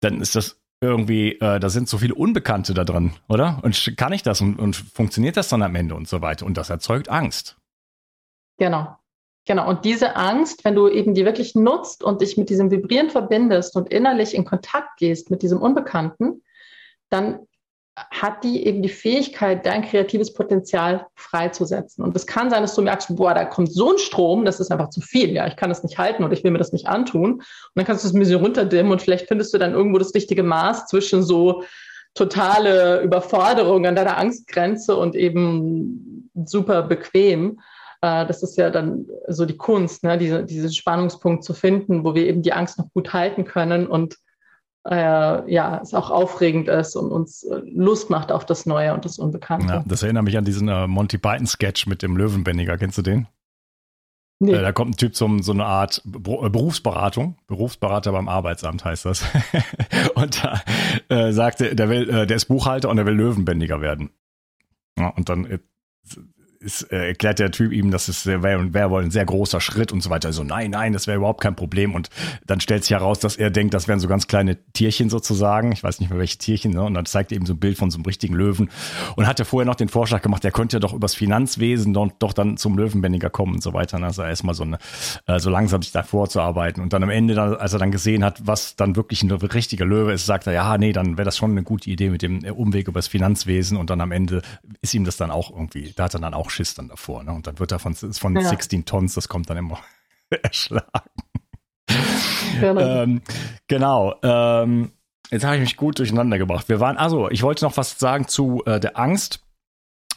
dann 0.00 0.20
ist 0.20 0.34
das 0.34 0.59
irgendwie, 0.80 1.32
äh, 1.40 1.60
da 1.60 1.68
sind 1.68 1.88
so 1.88 1.98
viele 1.98 2.14
Unbekannte 2.14 2.74
da 2.74 2.84
drin, 2.84 3.12
oder? 3.28 3.60
Und 3.62 3.96
kann 3.96 4.12
ich 4.12 4.22
das 4.22 4.40
und, 4.40 4.58
und 4.58 4.76
funktioniert 4.76 5.36
das 5.36 5.48
dann 5.48 5.62
am 5.62 5.74
Ende 5.74 5.94
und 5.94 6.08
so 6.08 6.22
weiter? 6.22 6.46
Und 6.46 6.56
das 6.56 6.70
erzeugt 6.70 7.08
Angst. 7.08 7.56
Genau. 8.58 8.96
Genau. 9.46 9.68
Und 9.68 9.84
diese 9.84 10.16
Angst, 10.16 10.64
wenn 10.64 10.74
du 10.74 10.88
eben 10.88 11.14
die 11.14 11.24
wirklich 11.24 11.54
nutzt 11.54 12.04
und 12.04 12.20
dich 12.20 12.36
mit 12.36 12.50
diesem 12.50 12.70
Vibrieren 12.70 13.10
verbindest 13.10 13.74
und 13.76 13.88
innerlich 13.90 14.34
in 14.34 14.44
Kontakt 14.44 14.98
gehst 14.98 15.30
mit 15.30 15.42
diesem 15.42 15.60
Unbekannten, 15.60 16.42
dann 17.08 17.40
hat 18.10 18.44
die 18.44 18.66
eben 18.66 18.82
die 18.82 18.88
Fähigkeit, 18.88 19.66
dein 19.66 19.82
kreatives 19.82 20.32
Potenzial 20.32 21.06
freizusetzen. 21.14 22.04
Und 22.04 22.16
es 22.16 22.26
kann 22.26 22.50
sein, 22.50 22.62
dass 22.62 22.74
du 22.74 22.82
merkst, 22.82 23.16
boah, 23.16 23.34
da 23.34 23.44
kommt 23.44 23.72
so 23.72 23.92
ein 23.92 23.98
Strom, 23.98 24.44
das 24.44 24.60
ist 24.60 24.70
einfach 24.70 24.90
zu 24.90 25.00
viel. 25.00 25.30
Ja, 25.30 25.46
ich 25.46 25.56
kann 25.56 25.70
das 25.70 25.82
nicht 25.82 25.98
halten 25.98 26.24
oder 26.24 26.32
ich 26.32 26.44
will 26.44 26.50
mir 26.50 26.58
das 26.58 26.72
nicht 26.72 26.86
antun. 26.86 27.34
Und 27.34 27.44
dann 27.74 27.84
kannst 27.84 28.04
du 28.04 28.08
es 28.08 28.14
ein 28.14 28.20
bisschen 28.20 28.40
runterdimmen 28.40 28.92
und 28.92 29.02
vielleicht 29.02 29.28
findest 29.28 29.52
du 29.54 29.58
dann 29.58 29.72
irgendwo 29.72 29.98
das 29.98 30.14
richtige 30.14 30.42
Maß 30.42 30.86
zwischen 30.86 31.22
so 31.22 31.62
totale 32.14 33.02
Überforderung 33.02 33.86
an 33.86 33.94
deiner 33.94 34.16
Angstgrenze 34.16 34.96
und 34.96 35.14
eben 35.14 36.30
super 36.44 36.82
bequem. 36.82 37.60
Äh, 38.02 38.26
das 38.26 38.42
ist 38.42 38.56
ja 38.56 38.70
dann 38.70 39.06
so 39.28 39.46
die 39.46 39.56
Kunst, 39.56 40.02
ne? 40.02 40.18
Diese, 40.18 40.44
diesen 40.44 40.72
Spannungspunkt 40.72 41.44
zu 41.44 41.54
finden, 41.54 42.04
wo 42.04 42.14
wir 42.14 42.26
eben 42.26 42.42
die 42.42 42.52
Angst 42.52 42.78
noch 42.78 42.90
gut 42.92 43.12
halten 43.12 43.44
können 43.44 43.86
und 43.86 44.16
äh, 44.88 45.52
ja, 45.52 45.80
es 45.82 45.94
auch 45.94 46.10
aufregend 46.10 46.68
ist 46.68 46.96
und 46.96 47.12
uns 47.12 47.42
äh, 47.44 47.60
Lust 47.64 48.10
macht 48.10 48.32
auf 48.32 48.46
das 48.46 48.66
Neue 48.66 48.94
und 48.94 49.04
das 49.04 49.18
Unbekannte. 49.18 49.66
Ja, 49.66 49.84
das 49.86 50.02
erinnert 50.02 50.24
mich 50.24 50.38
an 50.38 50.44
diesen 50.44 50.68
äh, 50.68 50.86
Monty 50.86 51.18
Python-Sketch 51.18 51.86
mit 51.86 52.02
dem 52.02 52.16
Löwenbändiger. 52.16 52.78
Kennst 52.78 52.98
du 52.98 53.02
den? 53.02 53.28
Nee. 54.42 54.52
Äh, 54.52 54.62
da 54.62 54.72
kommt 54.72 54.94
ein 54.94 54.96
Typ 54.96 55.14
zum 55.14 55.42
so 55.42 55.52
eine 55.52 55.66
Art 55.66 56.02
äh, 56.06 56.18
Berufsberatung, 56.18 57.36
Berufsberater 57.46 58.12
beim 58.12 58.28
Arbeitsamt 58.28 58.84
heißt 58.84 59.04
das. 59.04 59.24
und 60.14 60.42
da 60.42 60.62
äh, 61.08 61.32
sagte, 61.32 61.74
der 61.76 61.90
will, 61.90 62.08
äh, 62.08 62.26
der 62.26 62.36
ist 62.36 62.46
Buchhalter 62.46 62.88
und 62.88 62.96
der 62.96 63.04
will 63.04 63.14
Löwenbändiger 63.14 63.82
werden. 63.82 64.10
Ja, 64.98 65.08
und 65.08 65.28
dann 65.28 65.60
ist, 66.60 66.92
äh, 66.92 67.08
erklärt 67.08 67.38
der 67.38 67.50
Typ 67.50 67.72
ihm, 67.72 67.90
dass 67.90 68.08
es 68.08 68.26
wäre 68.26 68.42
wär 68.74 68.90
wohl 68.90 69.02
ein 69.02 69.10
sehr 69.10 69.24
großer 69.24 69.62
Schritt 69.62 69.92
und 69.92 70.02
so 70.02 70.10
weiter. 70.10 70.28
Also 70.28 70.44
nein, 70.44 70.70
nein, 70.70 70.92
das 70.92 71.06
wäre 71.06 71.16
überhaupt 71.16 71.40
kein 71.40 71.56
Problem. 71.56 71.94
Und 71.94 72.10
dann 72.46 72.60
stellt 72.60 72.84
sich 72.84 72.90
heraus, 72.92 73.18
dass 73.18 73.36
er 73.36 73.50
denkt, 73.50 73.72
das 73.72 73.88
wären 73.88 73.98
so 73.98 74.08
ganz 74.08 74.26
kleine 74.26 74.58
Tierchen 74.74 75.08
sozusagen. 75.08 75.72
Ich 75.72 75.82
weiß 75.82 76.00
nicht 76.00 76.10
mehr 76.10 76.18
welche 76.18 76.36
Tierchen. 76.36 76.72
Ne? 76.72 76.82
Und 76.82 76.94
dann 76.94 77.06
zeigt 77.06 77.32
er 77.32 77.36
eben 77.36 77.46
so 77.46 77.54
ein 77.54 77.58
Bild 77.58 77.78
von 77.78 77.90
so 77.90 77.96
einem 77.96 78.04
richtigen 78.04 78.34
Löwen. 78.34 78.70
Und 79.16 79.26
hat 79.26 79.38
er 79.38 79.46
vorher 79.46 79.64
noch 79.64 79.74
den 79.74 79.88
Vorschlag 79.88 80.20
gemacht, 80.20 80.44
er 80.44 80.52
könnte 80.52 80.76
ja 80.76 80.80
doch 80.80 80.92
übers 80.92 81.14
Finanzwesen 81.14 81.94
doch, 81.94 82.10
doch 82.18 82.34
dann 82.34 82.58
zum 82.58 82.76
Löwenbändiger 82.76 83.30
kommen 83.30 83.54
und 83.54 83.62
so 83.62 83.72
weiter. 83.72 83.96
Und 83.96 84.04
also 84.04 84.22
erstmal 84.22 84.54
so, 84.54 84.64
eine, 84.64 84.78
äh, 85.26 85.38
so 85.38 85.48
langsam 85.48 85.80
sich 85.80 85.92
da 85.92 86.02
vorzuarbeiten. 86.02 86.82
Und 86.82 86.92
dann 86.92 87.02
am 87.02 87.10
Ende, 87.10 87.34
dann, 87.34 87.54
als 87.54 87.72
er 87.72 87.78
dann 87.78 87.90
gesehen 87.90 88.22
hat, 88.22 88.46
was 88.46 88.76
dann 88.76 88.96
wirklich 88.96 89.22
ein 89.22 89.30
richtiger 89.30 89.86
Löwe 89.86 90.12
ist, 90.12 90.26
sagt 90.26 90.46
er, 90.46 90.52
ja, 90.52 90.76
nee, 90.76 90.92
dann 90.92 91.16
wäre 91.16 91.24
das 91.24 91.38
schon 91.38 91.52
eine 91.52 91.62
gute 91.62 91.88
Idee 91.88 92.10
mit 92.10 92.20
dem 92.20 92.44
Umweg 92.44 92.86
übers 92.88 93.08
Finanzwesen. 93.08 93.78
Und 93.78 93.88
dann 93.88 94.02
am 94.02 94.12
Ende 94.12 94.42
ist 94.82 94.92
ihm 94.92 95.04
das 95.04 95.16
dann 95.16 95.30
auch 95.30 95.50
irgendwie, 95.50 95.92
da 95.96 96.04
hat 96.04 96.12
er 96.12 96.20
dann 96.20 96.34
auch 96.34 96.49
Schiss 96.50 96.74
dann 96.74 96.88
davor. 96.88 97.22
Ne? 97.22 97.32
Und 97.32 97.46
dann 97.46 97.58
wird 97.58 97.72
er 97.72 97.78
von, 97.78 97.94
von 97.94 98.36
ja. 98.36 98.42
16 98.42 98.84
Tons, 98.84 99.14
das 99.14 99.28
kommt 99.28 99.48
dann 99.50 99.56
immer 99.56 99.78
erschlagen. 100.42 100.86
Genau. 102.60 102.80
ähm, 102.80 103.22
genau. 103.68 104.14
Ähm, 104.22 104.92
jetzt 105.30 105.44
habe 105.44 105.56
ich 105.56 105.60
mich 105.62 105.76
gut 105.76 105.98
durcheinander 105.98 106.38
gebracht. 106.38 106.68
Wir 106.68 106.80
waren, 106.80 106.96
also 106.96 107.30
ich 107.30 107.42
wollte 107.42 107.64
noch 107.64 107.76
was 107.76 107.98
sagen 107.98 108.28
zu 108.28 108.62
äh, 108.66 108.80
der 108.80 108.98
Angst 108.98 109.44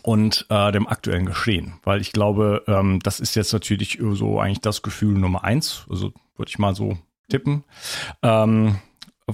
und 0.02 0.46
äh, 0.50 0.72
dem 0.72 0.88
aktuellen 0.88 1.26
Geschehen, 1.26 1.80
weil 1.84 2.02
ich 2.02 2.12
glaube, 2.12 2.64
ähm, 2.68 3.00
das 3.02 3.20
ist 3.20 3.36
jetzt 3.36 3.54
natürlich 3.54 4.00
so 4.12 4.40
eigentlich 4.40 4.62
das 4.62 4.82
Gefühl 4.82 5.18
Nummer 5.18 5.44
eins. 5.44 5.86
Also 5.90 6.12
würde 6.36 6.50
ich 6.50 6.60
mal 6.60 6.76
so 6.76 6.98
tippen. 7.30 7.64
Ähm, 8.22 8.80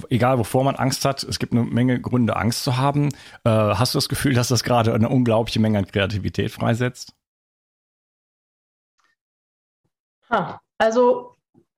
egal 0.08 0.38
wovor 0.38 0.64
man 0.64 0.76
Angst 0.76 1.04
hat, 1.04 1.22
es 1.22 1.38
gibt 1.38 1.52
eine 1.52 1.62
Menge 1.62 2.00
Gründe, 2.00 2.36
Angst 2.36 2.64
zu 2.64 2.76
haben. 2.76 3.08
Äh, 3.44 3.50
hast 3.50 3.94
du 3.94 3.98
das 3.98 4.08
Gefühl, 4.08 4.34
dass 4.34 4.48
das 4.48 4.64
gerade 4.64 4.94
eine 4.94 5.08
unglaubliche 5.08 5.60
Menge 5.60 5.78
an 5.78 5.86
Kreativität 5.86 6.50
freisetzt? 6.50 7.14
Also 10.78 11.36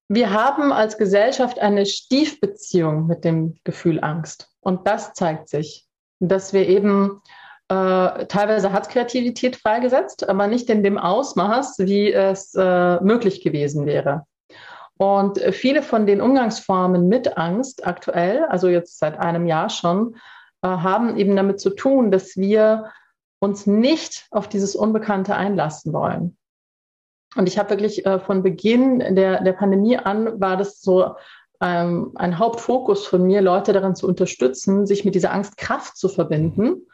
wir 0.08 0.30
haben 0.30 0.72
als 0.72 0.98
Gesellschaft 0.98 1.58
eine 1.58 1.86
Stiefbeziehung 1.86 3.06
mit 3.06 3.24
dem 3.24 3.56
Gefühl 3.64 4.02
Angst. 4.02 4.50
Und 4.60 4.86
das 4.86 5.14
zeigt 5.14 5.48
sich, 5.48 5.86
dass 6.20 6.52
wir 6.52 6.68
eben 6.68 7.22
äh, 7.68 8.26
teilweise 8.26 8.72
hat 8.72 8.90
Kreativität 8.90 9.56
freigesetzt, 9.56 10.28
aber 10.28 10.46
nicht 10.46 10.68
in 10.68 10.82
dem 10.82 10.98
Ausmaß, 10.98 11.78
wie 11.78 12.12
es 12.12 12.54
äh, 12.54 13.00
möglich 13.00 13.42
gewesen 13.42 13.86
wäre. 13.86 14.26
Und 14.98 15.38
viele 15.52 15.82
von 15.82 16.06
den 16.06 16.20
Umgangsformen 16.20 17.08
mit 17.08 17.36
Angst 17.36 17.86
aktuell, 17.86 18.44
also 18.44 18.68
jetzt 18.68 18.98
seit 18.98 19.18
einem 19.18 19.46
Jahr 19.46 19.68
schon, 19.68 20.16
äh, 20.62 20.68
haben 20.68 21.16
eben 21.16 21.34
damit 21.34 21.60
zu 21.60 21.70
tun, 21.70 22.10
dass 22.10 22.36
wir 22.36 22.92
uns 23.40 23.66
nicht 23.66 24.26
auf 24.30 24.48
dieses 24.48 24.76
Unbekannte 24.76 25.34
einlassen 25.34 25.92
wollen. 25.92 26.36
Und 27.34 27.48
ich 27.48 27.58
habe 27.58 27.70
wirklich 27.70 28.06
äh, 28.06 28.20
von 28.20 28.42
Beginn 28.42 29.16
der, 29.16 29.42
der 29.42 29.52
Pandemie 29.52 29.96
an 29.96 30.40
war 30.40 30.56
das 30.56 30.80
so 30.80 31.16
ähm, 31.60 32.12
ein 32.14 32.38
Hauptfokus 32.38 33.06
von 33.06 33.24
mir, 33.26 33.40
Leute 33.40 33.72
darin 33.72 33.94
zu 33.94 34.06
unterstützen, 34.06 34.86
sich 34.86 35.04
mit 35.04 35.14
dieser 35.14 35.32
Angstkraft 35.32 35.96
zu 35.96 36.08
verbinden 36.08 36.86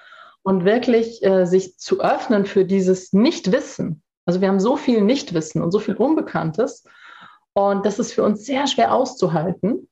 und 0.42 0.64
wirklich 0.64 1.22
äh, 1.24 1.44
sich 1.46 1.78
zu 1.78 2.00
öffnen 2.00 2.46
für 2.46 2.64
dieses 2.64 3.12
Nichtwissen. 3.12 4.02
Also 4.24 4.40
wir 4.40 4.48
haben 4.48 4.60
so 4.60 4.76
viel 4.76 5.00
Nichtwissen 5.00 5.62
und 5.62 5.72
so 5.72 5.78
viel 5.78 5.96
Unbekanntes. 5.96 6.84
Und 7.54 7.84
das 7.86 7.98
ist 7.98 8.12
für 8.12 8.22
uns 8.22 8.44
sehr 8.44 8.66
schwer 8.66 8.94
auszuhalten. 8.94 9.88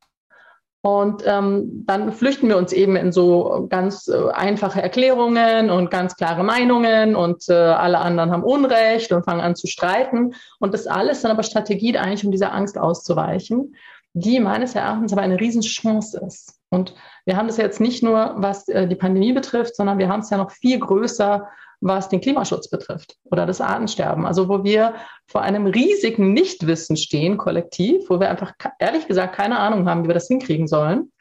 Und 0.86 1.24
ähm, 1.26 1.84
dann 1.84 2.12
flüchten 2.12 2.48
wir 2.48 2.56
uns 2.56 2.72
eben 2.72 2.94
in 2.94 3.10
so 3.10 3.66
ganz 3.68 4.06
äh, 4.06 4.30
einfache 4.30 4.80
Erklärungen 4.80 5.68
und 5.68 5.90
ganz 5.90 6.14
klare 6.14 6.44
Meinungen 6.44 7.16
und 7.16 7.48
äh, 7.48 7.54
alle 7.54 7.98
anderen 7.98 8.30
haben 8.30 8.44
Unrecht 8.44 9.10
und 9.10 9.24
fangen 9.24 9.40
an 9.40 9.56
zu 9.56 9.66
streiten. 9.66 10.34
Und 10.60 10.74
das 10.74 10.86
alles 10.86 11.22
dann 11.22 11.32
aber 11.32 11.42
Strategie 11.42 11.98
eigentlich, 11.98 12.24
um 12.24 12.30
dieser 12.30 12.54
Angst 12.54 12.78
auszuweichen, 12.78 13.74
die 14.12 14.38
meines 14.38 14.76
Erachtens 14.76 15.12
aber 15.12 15.22
eine 15.22 15.40
Riesenchance 15.40 16.20
ist. 16.24 16.60
Und 16.70 16.94
wir 17.24 17.36
haben 17.36 17.48
das 17.48 17.56
jetzt 17.56 17.80
nicht 17.80 18.04
nur, 18.04 18.34
was 18.36 18.68
äh, 18.68 18.86
die 18.86 18.94
Pandemie 18.94 19.32
betrifft, 19.32 19.74
sondern 19.74 19.98
wir 19.98 20.08
haben 20.08 20.20
es 20.20 20.30
ja 20.30 20.36
noch 20.36 20.52
viel 20.52 20.78
größer 20.78 21.48
was 21.80 22.08
den 22.08 22.20
Klimaschutz 22.20 22.68
betrifft 22.68 23.16
oder 23.24 23.46
das 23.46 23.60
Artensterben. 23.60 24.26
Also 24.26 24.48
wo 24.48 24.64
wir 24.64 24.94
vor 25.26 25.42
einem 25.42 25.66
riesigen 25.66 26.32
Nichtwissen 26.32 26.96
stehen, 26.96 27.36
kollektiv, 27.36 28.08
wo 28.08 28.20
wir 28.20 28.30
einfach 28.30 28.52
ehrlich 28.78 29.06
gesagt 29.06 29.34
keine 29.34 29.58
Ahnung 29.58 29.88
haben, 29.88 30.04
wie 30.04 30.08
wir 30.08 30.14
das 30.14 30.28
hinkriegen 30.28 30.66
sollen. 30.66 31.12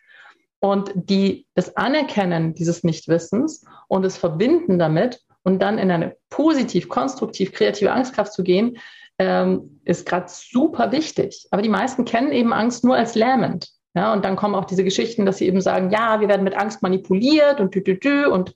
Und 0.60 0.92
die, 0.96 1.46
das 1.54 1.76
Anerkennen 1.78 2.54
dieses 2.54 2.84
Nichtwissens 2.84 3.66
und 3.88 4.04
das 4.04 4.18
Verbinden 4.18 4.80
damit 4.80 5.22
und 5.44 5.62
dann 5.62 5.78
in 5.78 5.92
eine 5.92 6.16
positiv, 6.30 6.90
konstruktiv, 6.90 7.52
kreative 7.52 7.92
Angstkraft 7.92 8.34
zu 8.34 8.44
gehen, 8.44 8.78
ähm, 9.20 9.80
ist 9.86 10.08
gerade 10.08 10.26
super 10.28 10.92
wichtig. 10.92 11.48
Aber 11.52 11.62
die 11.62 11.70
meisten 11.70 12.06
kennen 12.06 12.32
eben 12.32 12.52
Angst 12.52 12.84
nur 12.84 12.96
als 12.96 13.16
lähmend. 13.16 13.70
Ja, 13.94 14.12
und 14.12 14.26
dann 14.26 14.36
kommen 14.36 14.56
auch 14.56 14.66
diese 14.66 14.84
Geschichten, 14.84 15.26
dass 15.26 15.38
sie 15.38 15.48
eben 15.48 15.62
sagen, 15.62 15.90
ja, 15.90 16.20
wir 16.20 16.28
werden 16.28 16.44
mit 16.44 16.58
Angst 16.58 16.82
manipuliert 16.82 17.62
und 17.62 17.72
tü, 17.72 17.82
tü, 17.82 17.98
tü 17.98 18.26
und 18.26 18.54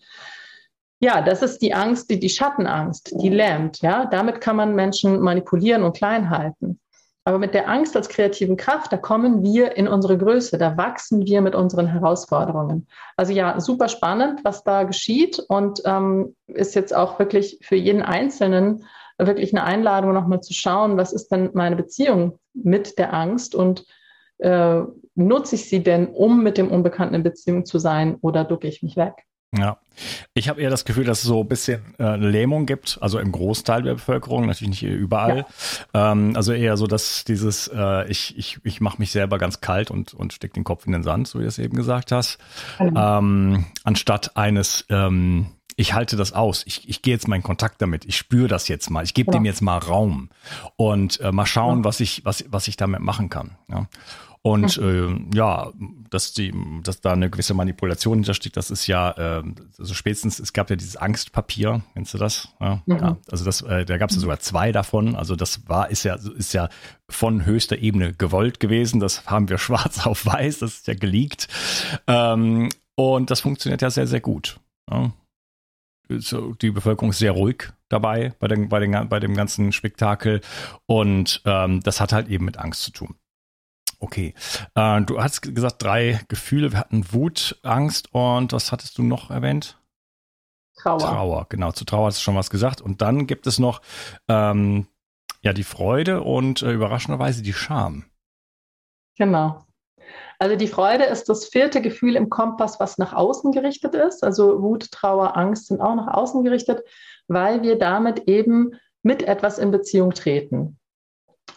ja, 1.00 1.22
das 1.22 1.42
ist 1.42 1.62
die 1.62 1.74
Angst, 1.74 2.10
die, 2.10 2.20
die 2.20 2.30
Schattenangst, 2.30 3.14
die 3.22 3.30
lähmt. 3.30 3.82
Ja, 3.82 4.06
damit 4.06 4.42
kann 4.42 4.56
man 4.56 4.76
Menschen 4.76 5.20
manipulieren 5.20 5.84
und 5.84 5.96
klein 5.96 6.30
halten. 6.30 6.80
Aber 7.26 7.38
mit 7.38 7.54
der 7.54 7.70
Angst 7.70 7.96
als 7.96 8.10
kreativen 8.10 8.58
Kraft, 8.58 8.92
da 8.92 8.98
kommen 8.98 9.44
wir 9.44 9.78
in 9.78 9.88
unsere 9.88 10.18
Größe, 10.18 10.58
da 10.58 10.78
wachsen 10.78 11.26
wir 11.26 11.42
mit 11.42 11.54
unseren 11.54 11.88
Herausforderungen. 11.88 12.88
Also 13.18 13.34
ja, 13.34 13.60
super 13.60 13.88
spannend, 13.88 14.40
was 14.44 14.64
da 14.64 14.84
geschieht 14.84 15.40
und 15.48 15.82
ähm, 15.86 16.36
ist 16.48 16.76
jetzt 16.76 16.96
auch 16.96 17.20
wirklich 17.20 17.60
für 17.62 17.76
jeden 17.76 18.02
Einzelnen 18.02 18.86
wirklich 19.20 19.54
eine 19.54 19.64
Einladung, 19.64 20.14
nochmal 20.14 20.42
zu 20.42 20.54
schauen, 20.54 20.98
was 20.98 21.14
ist 21.14 21.28
denn 21.28 21.50
meine 21.54 21.76
Beziehung 21.76 22.40
mit 22.54 22.98
der 22.98 23.14
Angst 23.14 23.54
und 23.54 23.86
äh, 24.38 24.82
nutze 25.16 25.56
ich 25.56 25.70
sie 25.70 25.84
denn, 25.84 26.08
um 26.08 26.42
mit 26.42 26.58
dem 26.58 26.72
Unbekannten 26.72 27.16
in 27.16 27.24
Beziehung 27.24 27.66
zu 27.66 27.80
sein 27.80 28.18
oder 28.22 28.46
ducke 28.46 28.68
ich 28.68 28.82
mich 28.82 28.96
weg? 28.96 29.26
Ja, 29.58 29.78
ich 30.34 30.48
habe 30.48 30.62
eher 30.62 30.70
das 30.70 30.86
Gefühl, 30.86 31.06
dass 31.06 31.20
es 31.20 31.26
so 31.26 31.42
ein 31.42 31.48
bisschen 31.48 31.96
äh, 32.00 32.16
Lähmung 32.16 32.66
gibt, 32.66 33.00
also 33.02 33.20
im 33.20 33.32
Großteil 33.32 33.82
der 33.82 33.94
Bevölkerung, 33.94 34.46
natürlich 34.46 34.82
nicht 34.82 34.84
überall. 34.84 35.46
Ja. 35.94 36.12
Ähm, 36.12 36.34
also 36.36 36.54
eher 36.54 36.78
so, 36.78 36.88
dass 36.88 37.24
dieses, 37.26 37.68
äh, 37.74 38.10
ich, 38.10 38.38
ich, 38.38 38.60
ich 38.64 38.80
mache 38.80 39.00
mich 39.00 39.12
selber 39.12 39.38
ganz 39.38 39.60
kalt 39.60 39.92
und, 39.92 40.14
und 40.14 40.34
steck 40.34 40.54
den 40.54 40.64
Kopf 40.64 40.86
in 40.86 40.92
den 40.92 41.04
Sand, 41.04 41.28
so 41.28 41.40
wie 41.40 41.44
du 41.44 41.50
es 41.50 41.58
eben 41.58 41.76
gesagt 41.76 42.12
hast, 42.12 42.38
mhm. 42.80 42.94
ähm, 42.96 43.66
anstatt 43.84 44.38
eines, 44.38 44.86
ähm, 44.90 45.48
ich 45.76 45.94
halte 45.94 46.16
das 46.16 46.34
aus, 46.34 46.64
ich, 46.68 46.88
ich 46.88 47.02
gehe 47.02 47.14
jetzt 47.14 47.28
mal 47.28 47.38
in 47.38 47.44
Kontakt 47.44 47.82
damit, 47.82 48.06
ich 48.06 48.18
spüre 48.18 48.48
das 48.48 48.68
jetzt 48.68 48.90
mal, 48.90 49.04
ich 49.04 49.14
gebe 49.14 49.32
ja. 49.32 49.40
dem 49.40 49.46
jetzt 49.46 49.62
mal 49.62 49.78
Raum 49.78 50.30
und 50.76 51.20
äh, 51.22 51.32
mal 51.32 51.46
schauen, 51.46 51.80
ja. 51.80 51.84
was 51.86 52.00
ich, 52.02 52.24
was, 52.24 52.46
was 52.50 52.68
ich 52.68 52.78
damit 52.78 53.02
machen 53.02 53.30
kann. 53.30 53.58
Ja. 53.68 53.88
Und 54.42 54.78
äh, 54.78 55.10
ja, 55.34 55.72
dass 56.10 56.32
die, 56.34 56.54
dass 56.84 57.02
da 57.02 57.12
eine 57.12 57.30
gewisse 57.30 57.54
Manipulation 57.54 58.20
hintersteckt, 58.20 58.56
das 58.56 58.72
ist 58.72 58.88
ja, 58.88 59.12
äh, 59.12 59.44
also 59.78 59.94
spätestens, 59.94 60.40
es 60.40 60.54
gab 60.54 60.70
ja 60.70 60.78
dieses 60.78 60.96
Angstpapier, 60.96 61.82
kennst 61.94 62.14
du 62.14 62.18
das? 62.18 62.48
Ja, 62.62 62.82
mhm. 62.86 62.98
ja 62.98 63.18
also 63.30 63.44
das, 63.44 63.62
äh, 63.64 63.84
da 63.84 63.98
gab 63.98 64.10
es 64.10 64.16
ja 64.16 64.22
sogar 64.22 64.40
zwei 64.40 64.72
davon. 64.72 65.16
Also 65.16 65.36
das 65.36 65.68
war, 65.68 65.90
ist 65.90 66.04
ja, 66.04 66.16
ist 66.16 66.54
ja 66.54 66.70
von 67.10 67.46
höchster 67.46 67.80
Ebene 67.80 68.14
gewollt 68.14 68.62
gewesen. 68.62 69.02
Das 69.02 69.26
haben 69.26 69.50
wir 69.50 69.58
schwarz 69.60 70.06
auf 70.06 70.26
weiß, 70.26 70.60
das 70.60 70.76
ist 70.76 70.88
ja 70.88 70.94
geleakt. 70.94 71.50
Ähm, 72.08 72.70
und 72.96 73.32
das 73.32 73.42
funktioniert 73.42 73.82
ja 73.82 73.90
sehr, 73.90 74.08
sehr 74.08 74.22
gut. 74.22 74.60
Ja. 74.90 75.12
Die 76.10 76.72
Bevölkerung 76.72 77.12
ist 77.12 77.20
sehr 77.20 77.34
ruhig 77.34 77.72
dabei 77.88 78.34
bei, 78.40 78.48
den, 78.48 78.68
bei, 78.70 78.80
den, 78.80 79.10
bei 79.10 79.20
dem 79.20 79.36
ganzen 79.36 79.72
Spektakel. 79.74 80.42
Und 80.86 81.42
ähm, 81.46 81.82
das 81.82 82.00
hat 82.02 82.14
halt 82.14 82.30
eben 82.30 82.46
mit 82.46 82.58
Angst 82.58 82.82
zu 82.84 82.92
tun. 82.92 83.16
Okay. 84.00 84.34
Äh, 84.76 85.02
du 85.02 85.22
hast 85.22 85.42
gesagt, 85.42 85.84
drei 85.84 86.22
Gefühle. 86.28 86.72
Wir 86.72 86.80
hatten 86.80 87.12
Wut, 87.12 87.60
Angst 87.64 88.14
und 88.14 88.54
was 88.54 88.72
hattest 88.72 88.98
du 88.98 89.04
noch 89.04 89.30
erwähnt? 89.30 89.78
Trauer. 90.78 91.00
Trauer, 91.00 91.46
genau. 91.50 91.72
Zu 91.72 91.84
Trauer 91.86 92.08
hast 92.08 92.20
du 92.20 92.24
schon 92.24 92.36
was 92.36 92.50
gesagt. 92.50 92.82
Und 92.82 93.02
dann 93.02 93.28
gibt 93.28 93.48
es 93.48 93.60
noch 93.60 93.82
ähm, 94.30 94.88
ja 95.42 95.54
die 95.54 95.64
Freude 95.64 96.22
und 96.22 96.62
äh, 96.62 96.72
überraschenderweise 96.72 97.42
die 97.42 97.54
Scham. 97.54 98.06
Genau. 99.18 99.66
Also 100.40 100.56
die 100.56 100.68
Freude 100.68 101.04
ist 101.04 101.28
das 101.28 101.46
vierte 101.46 101.82
Gefühl 101.82 102.16
im 102.16 102.30
Kompass, 102.30 102.80
was 102.80 102.98
nach 102.98 103.12
außen 103.12 103.52
gerichtet 103.52 103.94
ist. 103.94 104.24
Also 104.24 104.62
Wut, 104.62 104.90
Trauer, 104.92 105.36
Angst 105.36 105.68
sind 105.68 105.82
auch 105.82 105.96
nach 105.96 106.08
außen 106.08 106.44
gerichtet, 106.46 106.82
weil 107.28 107.62
wir 107.62 107.78
damit 107.78 108.28
eben 108.30 108.72
mit 109.04 109.24
etwas 109.24 109.60
in 109.60 109.72
Beziehung 109.72 110.12
treten. 110.12 110.80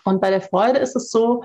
Und 0.05 0.21
bei 0.21 0.31
der 0.31 0.41
Freude 0.41 0.81
ist 0.81 0.97
es 0.97 1.11
so, 1.11 1.45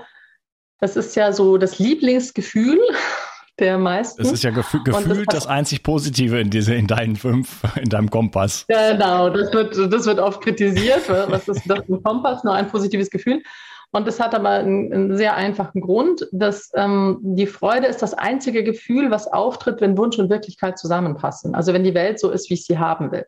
das 0.80 0.96
ist 0.96 1.16
ja 1.16 1.32
so 1.32 1.58
das 1.58 1.78
Lieblingsgefühl 1.78 2.78
der 3.58 3.78
meisten. 3.78 4.22
Das 4.22 4.32
ist 4.32 4.44
ja 4.44 4.50
gefü 4.50 4.82
gefühlt 4.84 5.32
das, 5.32 5.44
das, 5.44 5.46
einzig 5.46 5.82
Positive 5.82 6.38
in 6.40 6.50
diese, 6.50 6.74
in 6.74 6.86
deinen 6.86 7.16
fünf, 7.16 7.62
in 7.76 7.88
deinem 7.88 8.10
Kompass. 8.10 8.64
Genau, 8.68 9.30
das 9.30 9.52
wird, 9.52 9.92
das 9.92 10.06
wird 10.06 10.20
oft 10.20 10.40
kritisiert. 10.42 11.08
Was 11.08 11.48
ist 11.48 11.62
das 11.66 11.80
ein 11.88 12.02
Kompass? 12.02 12.44
Nur 12.44 12.54
ein 12.54 12.68
positives 12.68 13.10
Gefühl. 13.10 13.42
Und 13.90 14.06
das 14.06 14.20
hat 14.20 14.34
aber 14.34 14.50
einen, 14.50 14.92
einen 14.92 15.16
sehr 15.16 15.34
einfachen 15.34 15.80
Grund, 15.80 16.28
dass 16.30 16.70
ähm, 16.74 17.18
die 17.22 17.46
Freude 17.46 17.86
ist 17.86 18.02
das 18.02 18.12
einzige 18.12 18.62
Gefühl, 18.62 19.10
was 19.10 19.26
auftritt, 19.26 19.80
wenn 19.80 19.96
Wunsch 19.96 20.18
und 20.18 20.28
Wirklichkeit 20.28 20.78
zusammenpassen. 20.78 21.54
Also 21.54 21.72
wenn 21.72 21.84
die 21.84 21.94
Welt 21.94 22.20
so 22.20 22.30
ist, 22.30 22.50
wie 22.50 22.54
ich 22.54 22.66
sie 22.66 22.78
haben 22.78 23.10
will. 23.12 23.26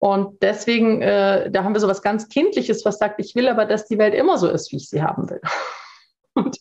Und 0.00 0.42
deswegen, 0.42 1.00
äh, 1.02 1.50
da 1.50 1.62
haben 1.62 1.72
wir 1.72 1.80
so 1.80 1.88
was 1.88 2.02
ganz 2.02 2.28
Kindliches, 2.28 2.84
was 2.84 2.98
sagt, 2.98 3.20
ich 3.20 3.34
will 3.36 3.48
aber, 3.48 3.64
dass 3.64 3.86
die 3.86 3.96
Welt 3.96 4.12
immer 4.12 4.38
so 4.38 4.48
ist, 4.48 4.72
wie 4.72 4.76
ich 4.76 4.90
sie 4.90 5.02
haben 5.02 5.30
will. 5.30 5.40
Und 6.34 6.58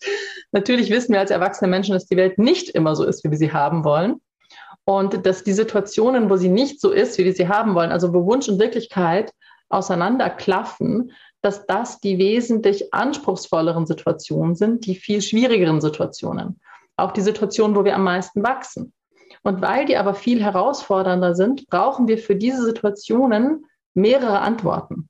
natürlich 0.51 0.89
wissen 0.89 1.13
wir 1.13 1.19
als 1.19 1.31
erwachsene 1.31 1.69
Menschen, 1.69 1.93
dass 1.93 2.05
die 2.05 2.17
Welt 2.17 2.37
nicht 2.37 2.69
immer 2.69 2.95
so 2.95 3.03
ist, 3.03 3.23
wie 3.23 3.31
wir 3.31 3.37
sie 3.37 3.53
haben 3.53 3.83
wollen. 3.83 4.21
Und 4.85 5.25
dass 5.25 5.43
die 5.43 5.53
Situationen, 5.53 6.29
wo 6.29 6.35
sie 6.35 6.49
nicht 6.49 6.81
so 6.81 6.91
ist, 6.91 7.17
wie 7.17 7.25
wir 7.25 7.33
sie 7.33 7.47
haben 7.47 7.73
wollen, 7.73 7.91
also 7.91 8.13
wo 8.13 8.25
Wunsch 8.25 8.49
und 8.49 8.59
Wirklichkeit 8.59 9.31
auseinanderklaffen, 9.69 11.11
dass 11.41 11.65
das 11.65 11.99
die 11.99 12.17
wesentlich 12.17 12.93
anspruchsvolleren 12.93 13.85
Situationen 13.85 14.55
sind, 14.55 14.85
die 14.85 14.95
viel 14.95 15.21
schwierigeren 15.21 15.81
Situationen. 15.81 16.59
Auch 16.95 17.11
die 17.11 17.21
Situationen, 17.21 17.75
wo 17.75 17.83
wir 17.83 17.95
am 17.95 18.03
meisten 18.03 18.43
wachsen. 18.43 18.93
Und 19.41 19.61
weil 19.61 19.85
die 19.85 19.97
aber 19.97 20.13
viel 20.13 20.41
herausfordernder 20.41 21.35
sind, 21.35 21.67
brauchen 21.67 22.07
wir 22.07 22.17
für 22.17 22.35
diese 22.35 22.63
Situationen 22.63 23.65
mehrere 23.93 24.39
Antworten. 24.39 25.09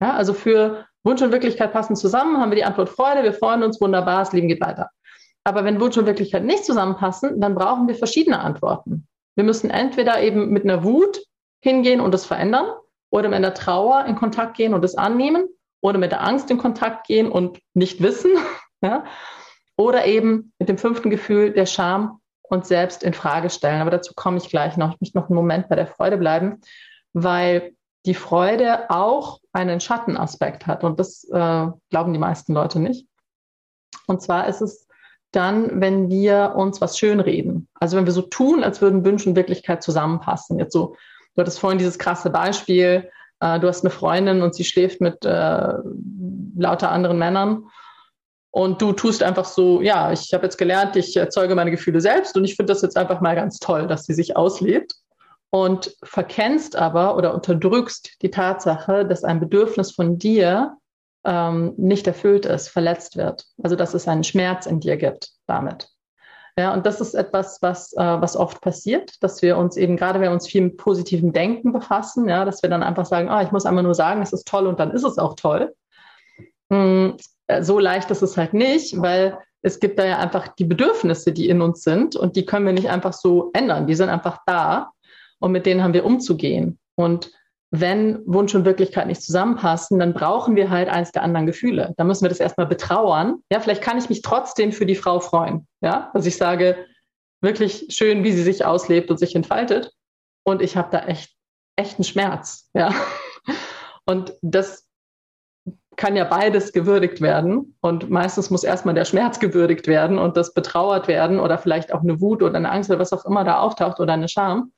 Ja, 0.00 0.14
also 0.14 0.34
für 0.34 0.86
Wunsch 1.04 1.22
und 1.22 1.32
Wirklichkeit 1.32 1.72
passen 1.72 1.96
zusammen, 1.96 2.38
haben 2.38 2.50
wir 2.50 2.56
die 2.56 2.64
Antwort 2.64 2.88
Freude, 2.88 3.22
wir 3.22 3.32
freuen 3.32 3.62
uns, 3.62 3.80
wunderbar, 3.80 4.20
das 4.20 4.32
Leben 4.32 4.48
geht 4.48 4.60
weiter. 4.60 4.90
Aber 5.44 5.64
wenn 5.64 5.80
Wunsch 5.80 5.96
und 5.96 6.06
Wirklichkeit 6.06 6.44
nicht 6.44 6.64
zusammenpassen, 6.64 7.40
dann 7.40 7.54
brauchen 7.54 7.88
wir 7.88 7.94
verschiedene 7.94 8.38
Antworten. 8.38 9.08
Wir 9.34 9.44
müssen 9.44 9.70
entweder 9.70 10.22
eben 10.22 10.50
mit 10.50 10.64
einer 10.64 10.84
Wut 10.84 11.20
hingehen 11.60 12.00
und 12.00 12.12
das 12.12 12.26
verändern 12.26 12.66
oder 13.10 13.28
mit 13.28 13.36
einer 13.36 13.54
Trauer 13.54 14.04
in 14.06 14.14
Kontakt 14.14 14.56
gehen 14.56 14.74
und 14.74 14.84
es 14.84 14.94
annehmen 14.94 15.48
oder 15.80 15.98
mit 15.98 16.12
der 16.12 16.26
Angst 16.26 16.50
in 16.50 16.58
Kontakt 16.58 17.06
gehen 17.06 17.30
und 17.30 17.58
nicht 17.74 18.02
wissen. 18.02 18.32
Ja? 18.84 19.04
Oder 19.76 20.06
eben 20.06 20.52
mit 20.58 20.68
dem 20.68 20.76
fünften 20.76 21.08
Gefühl 21.08 21.52
der 21.52 21.66
Scham 21.66 22.18
und 22.42 22.66
selbst 22.66 23.04
in 23.04 23.14
Frage 23.14 23.48
stellen. 23.48 23.80
Aber 23.80 23.92
dazu 23.92 24.12
komme 24.16 24.38
ich 24.38 24.48
gleich 24.48 24.76
noch. 24.76 24.94
Ich 24.94 25.00
möchte 25.00 25.18
noch 25.18 25.28
einen 25.28 25.36
Moment 25.36 25.68
bei 25.68 25.76
der 25.76 25.86
Freude 25.86 26.16
bleiben, 26.16 26.60
weil 27.12 27.76
die 28.06 28.14
Freude 28.14 28.90
auch 28.90 29.40
einen 29.52 29.80
Schattenaspekt 29.80 30.66
hat. 30.66 30.84
Und 30.84 30.98
das 30.98 31.24
äh, 31.24 31.66
glauben 31.90 32.12
die 32.12 32.18
meisten 32.18 32.52
Leute 32.52 32.80
nicht. 32.80 33.06
Und 34.06 34.22
zwar 34.22 34.48
ist 34.48 34.60
es 34.60 34.88
dann, 35.30 35.80
wenn 35.80 36.10
wir 36.10 36.54
uns 36.56 36.80
was 36.80 36.98
schönreden. 36.98 37.68
Also 37.74 37.96
wenn 37.96 38.04
wir 38.04 38.12
so 38.12 38.22
tun, 38.22 38.64
als 38.64 38.82
würden 38.82 39.04
Wünsche 39.04 39.28
und 39.28 39.36
Wirklichkeit 39.36 39.82
zusammenpassen. 39.82 40.58
Jetzt 40.58 40.72
so, 40.72 40.96
du 41.34 41.40
hattest 41.40 41.60
vorhin 41.60 41.78
dieses 41.78 41.98
krasse 41.98 42.30
Beispiel, 42.30 43.10
äh, 43.40 43.60
du 43.60 43.68
hast 43.68 43.82
eine 43.82 43.90
Freundin 43.90 44.42
und 44.42 44.54
sie 44.54 44.64
schläft 44.64 45.00
mit 45.00 45.24
äh, 45.24 45.72
lauter 46.56 46.90
anderen 46.90 47.18
Männern. 47.18 47.66
Und 48.50 48.82
du 48.82 48.92
tust 48.92 49.22
einfach 49.22 49.46
so, 49.46 49.80
ja, 49.80 50.12
ich 50.12 50.34
habe 50.34 50.44
jetzt 50.44 50.58
gelernt, 50.58 50.96
ich 50.96 51.16
erzeuge 51.16 51.54
meine 51.54 51.70
Gefühle 51.70 52.02
selbst 52.02 52.36
und 52.36 52.44
ich 52.44 52.56
finde 52.56 52.74
das 52.74 52.82
jetzt 52.82 52.98
einfach 52.98 53.22
mal 53.22 53.34
ganz 53.34 53.58
toll, 53.58 53.86
dass 53.86 54.04
sie 54.04 54.12
sich 54.12 54.36
auslebt 54.36 54.94
und 55.52 55.94
verkennst 56.02 56.76
aber 56.76 57.14
oder 57.16 57.34
unterdrückst 57.34 58.22
die 58.22 58.30
Tatsache, 58.30 59.04
dass 59.06 59.22
ein 59.22 59.38
Bedürfnis 59.38 59.92
von 59.92 60.18
dir 60.18 60.78
ähm, 61.24 61.74
nicht 61.76 62.06
erfüllt 62.06 62.46
ist, 62.46 62.68
verletzt 62.68 63.18
wird. 63.18 63.44
Also 63.62 63.76
dass 63.76 63.92
es 63.92 64.08
einen 64.08 64.24
Schmerz 64.24 64.64
in 64.64 64.80
dir 64.80 64.96
gibt 64.96 65.28
damit. 65.46 65.90
Ja, 66.58 66.72
und 66.72 66.86
das 66.86 67.02
ist 67.02 67.14
etwas, 67.14 67.58
was, 67.60 67.92
äh, 67.92 67.98
was 67.98 68.34
oft 68.34 68.62
passiert, 68.62 69.22
dass 69.22 69.42
wir 69.42 69.58
uns 69.58 69.76
eben, 69.76 69.96
gerade 69.96 70.20
wenn 70.20 70.28
wir 70.28 70.32
uns 70.32 70.48
viel 70.48 70.62
mit 70.62 70.78
positivem 70.78 71.32
Denken 71.32 71.72
befassen, 71.72 72.28
ja, 72.28 72.46
dass 72.46 72.62
wir 72.62 72.70
dann 72.70 72.82
einfach 72.82 73.06
sagen, 73.06 73.28
ah, 73.28 73.42
ich 73.42 73.52
muss 73.52 73.66
einmal 73.66 73.84
nur 73.84 73.94
sagen, 73.94 74.22
es 74.22 74.32
ist 74.32 74.48
toll 74.48 74.66
und 74.66 74.80
dann 74.80 74.90
ist 74.90 75.04
es 75.04 75.18
auch 75.18 75.34
toll. 75.34 75.74
Hm, 76.70 77.16
äh, 77.46 77.62
so 77.62 77.78
leicht 77.78 78.10
ist 78.10 78.22
es 78.22 78.38
halt 78.38 78.54
nicht, 78.54 79.00
weil 79.00 79.38
es 79.60 79.80
gibt 79.80 79.98
da 79.98 80.04
ja 80.06 80.18
einfach 80.18 80.48
die 80.48 80.64
Bedürfnisse, 80.64 81.32
die 81.32 81.48
in 81.50 81.60
uns 81.60 81.82
sind 81.82 82.16
und 82.16 82.36
die 82.36 82.46
können 82.46 82.64
wir 82.64 82.72
nicht 82.72 82.88
einfach 82.88 83.12
so 83.12 83.50
ändern. 83.52 83.86
Die 83.86 83.94
sind 83.94 84.08
einfach 84.08 84.38
da 84.46 84.92
und 85.42 85.52
mit 85.52 85.66
denen 85.66 85.82
haben 85.82 85.92
wir 85.92 86.04
umzugehen. 86.04 86.78
Und 86.94 87.32
wenn 87.70 88.20
Wunsch 88.26 88.54
und 88.54 88.64
Wirklichkeit 88.64 89.08
nicht 89.08 89.22
zusammenpassen, 89.22 89.98
dann 89.98 90.14
brauchen 90.14 90.54
wir 90.54 90.70
halt 90.70 90.88
eins 90.88 91.10
der 91.10 91.22
anderen 91.22 91.46
Gefühle. 91.46 91.94
Da 91.96 92.04
müssen 92.04 92.22
wir 92.22 92.28
das 92.28 92.38
erstmal 92.38 92.66
betrauern. 92.66 93.42
Ja, 93.50 93.58
vielleicht 93.58 93.82
kann 93.82 93.98
ich 93.98 94.08
mich 94.08 94.22
trotzdem 94.22 94.72
für 94.72 94.86
die 94.86 94.94
Frau 94.94 95.18
freuen. 95.18 95.66
Ja, 95.80 96.10
dass 96.14 96.26
ich 96.26 96.36
sage, 96.36 96.76
wirklich 97.40 97.86
schön, 97.88 98.22
wie 98.22 98.32
sie 98.32 98.42
sich 98.42 98.64
auslebt 98.64 99.10
und 99.10 99.18
sich 99.18 99.34
entfaltet. 99.34 99.90
Und 100.44 100.62
ich 100.62 100.76
habe 100.76 100.90
da 100.92 101.06
echt, 101.06 101.34
echten 101.76 102.04
Schmerz. 102.04 102.70
Ja. 102.74 102.94
Und 104.04 104.34
das 104.42 104.86
kann 105.96 106.14
ja 106.14 106.24
beides 106.24 106.72
gewürdigt 106.72 107.20
werden. 107.20 107.76
Und 107.80 108.10
meistens 108.10 108.50
muss 108.50 108.64
erstmal 108.64 108.94
der 108.94 109.06
Schmerz 109.06 109.40
gewürdigt 109.40 109.88
werden 109.88 110.18
und 110.18 110.36
das 110.36 110.54
betrauert 110.54 111.08
werden 111.08 111.40
oder 111.40 111.58
vielleicht 111.58 111.92
auch 111.92 112.02
eine 112.02 112.20
Wut 112.20 112.42
oder 112.42 112.56
eine 112.56 112.70
Angst 112.70 112.90
oder 112.90 113.00
was 113.00 113.12
auch 113.12 113.24
immer 113.24 113.44
da 113.44 113.58
auftaucht 113.60 113.98
oder 113.98 114.12
eine 114.12 114.28
Scham 114.28 114.72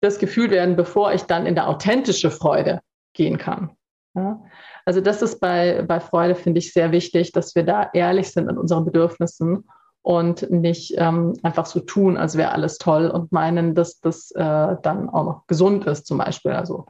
das 0.00 0.18
Gefühl 0.18 0.50
werden, 0.50 0.76
bevor 0.76 1.12
ich 1.12 1.22
dann 1.22 1.46
in 1.46 1.54
der 1.54 1.68
authentische 1.68 2.30
Freude 2.30 2.80
gehen 3.14 3.38
kann. 3.38 3.70
Ja? 4.14 4.42
Also 4.84 5.00
das 5.00 5.22
ist 5.22 5.40
bei, 5.40 5.82
bei 5.82 6.00
Freude, 6.00 6.34
finde 6.34 6.58
ich, 6.58 6.72
sehr 6.72 6.92
wichtig, 6.92 7.32
dass 7.32 7.54
wir 7.54 7.64
da 7.64 7.90
ehrlich 7.92 8.30
sind 8.30 8.48
in 8.48 8.58
unseren 8.58 8.84
Bedürfnissen 8.84 9.68
und 10.02 10.50
nicht 10.50 10.94
ähm, 10.96 11.34
einfach 11.42 11.66
so 11.66 11.80
tun, 11.80 12.16
als 12.16 12.36
wäre 12.36 12.52
alles 12.52 12.78
toll 12.78 13.08
und 13.08 13.32
meinen, 13.32 13.74
dass 13.74 14.00
das 14.00 14.30
äh, 14.32 14.76
dann 14.82 15.10
auch 15.10 15.24
noch 15.24 15.46
gesund 15.46 15.84
ist, 15.84 16.06
zum 16.06 16.18
Beispiel. 16.18 16.52
Also 16.52 16.86